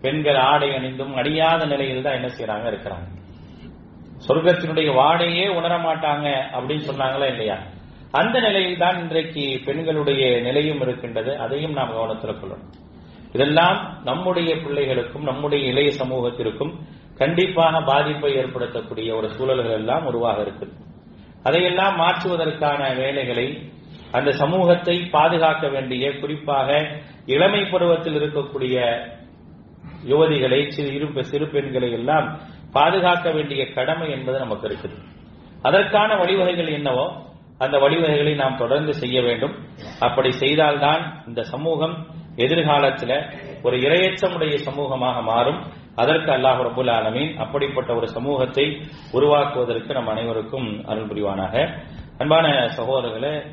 பெண்கள் 0.00 0.36
ஆடை 0.36 0.70
அணிந்தும் 0.74 1.14
அடியாத 1.14 1.66
நிலையில் 1.66 2.02
தான் 2.02 2.14
என்ன 2.14 2.28
செய்யறாங்க 2.28 2.66
இருக்கிறாங்க. 2.72 3.06
சொர்க்கத்தினுடைய 4.26 4.88
வாடையே 5.00 5.46
உணர 5.58 5.72
மாட்டாங்க 5.78 6.26
அப்படின்னு 6.56 6.88
சொன்னாங்களா 6.90 7.26
இல்லையா? 7.26 7.58
அந்த 8.10 8.40
நிலையில் 8.40 8.78
தான் 8.78 8.98
இன்றைக்கு 9.00 9.60
பெண்களுடைய 9.66 10.40
நிலையும் 10.40 10.80
இருக்கின்றது. 10.80 11.38
அதையும் 11.38 11.72
நாம் 11.72 11.94
கவனத்தில் 11.94 12.40
கொள்ளணும். 12.40 12.70
இதெல்லாம் 13.32 14.00
நம்முடைய 14.04 14.54
பிள்ளைகளுக்கும் 14.54 15.28
நம்முடைய 15.30 15.68
இளைய 15.72 15.90
சமூகத்திற்கும் 16.04 16.72
கண்டிப்பாக 17.20 17.80
பாதிப்பை 17.90 18.30
ஏற்படுத்தக்கூடிய 18.42 19.08
ஒரு 19.18 19.28
சூழல்கள் 19.36 19.78
எல்லாம் 19.80 20.06
உருவாக 20.10 20.38
இருக்குது. 20.46 20.72
அதையெல்லாம் 21.46 21.94
மாற்றுவதற்கான 22.02 22.80
வேலைகளை 23.00 23.46
அந்த 24.16 24.30
சமூகத்தை 24.42 24.94
பாதுகாக்க 25.16 25.64
வேண்டிய 25.74 26.04
குறிப்பாக 26.20 26.68
இளமை 27.34 27.62
பருவத்தில் 27.72 28.16
இருக்கக்கூடிய 28.20 28.76
யுவதிகளை 30.10 30.60
சிறு 30.76 31.22
சிறு 31.30 31.46
பெண்களை 31.54 31.90
எல்லாம் 31.98 32.26
பாதுகாக்க 32.76 33.28
வேண்டிய 33.36 33.62
கடமை 33.76 34.06
என்பது 34.16 34.38
நமக்கு 34.44 34.66
இருக்குது. 34.68 34.96
அதற்கான 35.68 36.10
வழிவகைகள் 36.22 36.70
என்னவோ 36.78 37.06
அந்த 37.64 37.76
வழிவகைகளை 37.84 38.34
நாம் 38.42 38.60
தொடர்ந்து 38.62 38.92
செய்ய 39.02 39.16
வேண்டும். 39.26 39.54
அப்படி 40.06 40.30
செய்தால்தான் 40.42 41.02
இந்த 41.28 41.42
சமூகம் 41.52 41.96
எதிர்காலத்தில் 42.40 43.26
ஒரு 43.62 43.76
இரையச்சமுடைய 43.76 44.54
சமூகமாக 44.68 45.22
மாறும். 45.22 45.60
அதற்கு 45.94 46.30
அல்லாஹ் 46.32 46.60
ரபுல் 46.66 46.90
ஆலமீன் 46.90 47.36
அப்படிப்பட்ட 47.36 47.94
ஒரு 47.94 48.08
சமூகத்தை 48.08 48.82
உருவாக்குவதற்கு 49.12 49.94
நம் 49.94 50.06
அனைவருக்கும் 50.06 50.84
அருள் 50.86 51.06
புரிவானாக. 51.06 51.54
அன்பான 52.18 52.46
சகோதரர்களே 52.76 53.42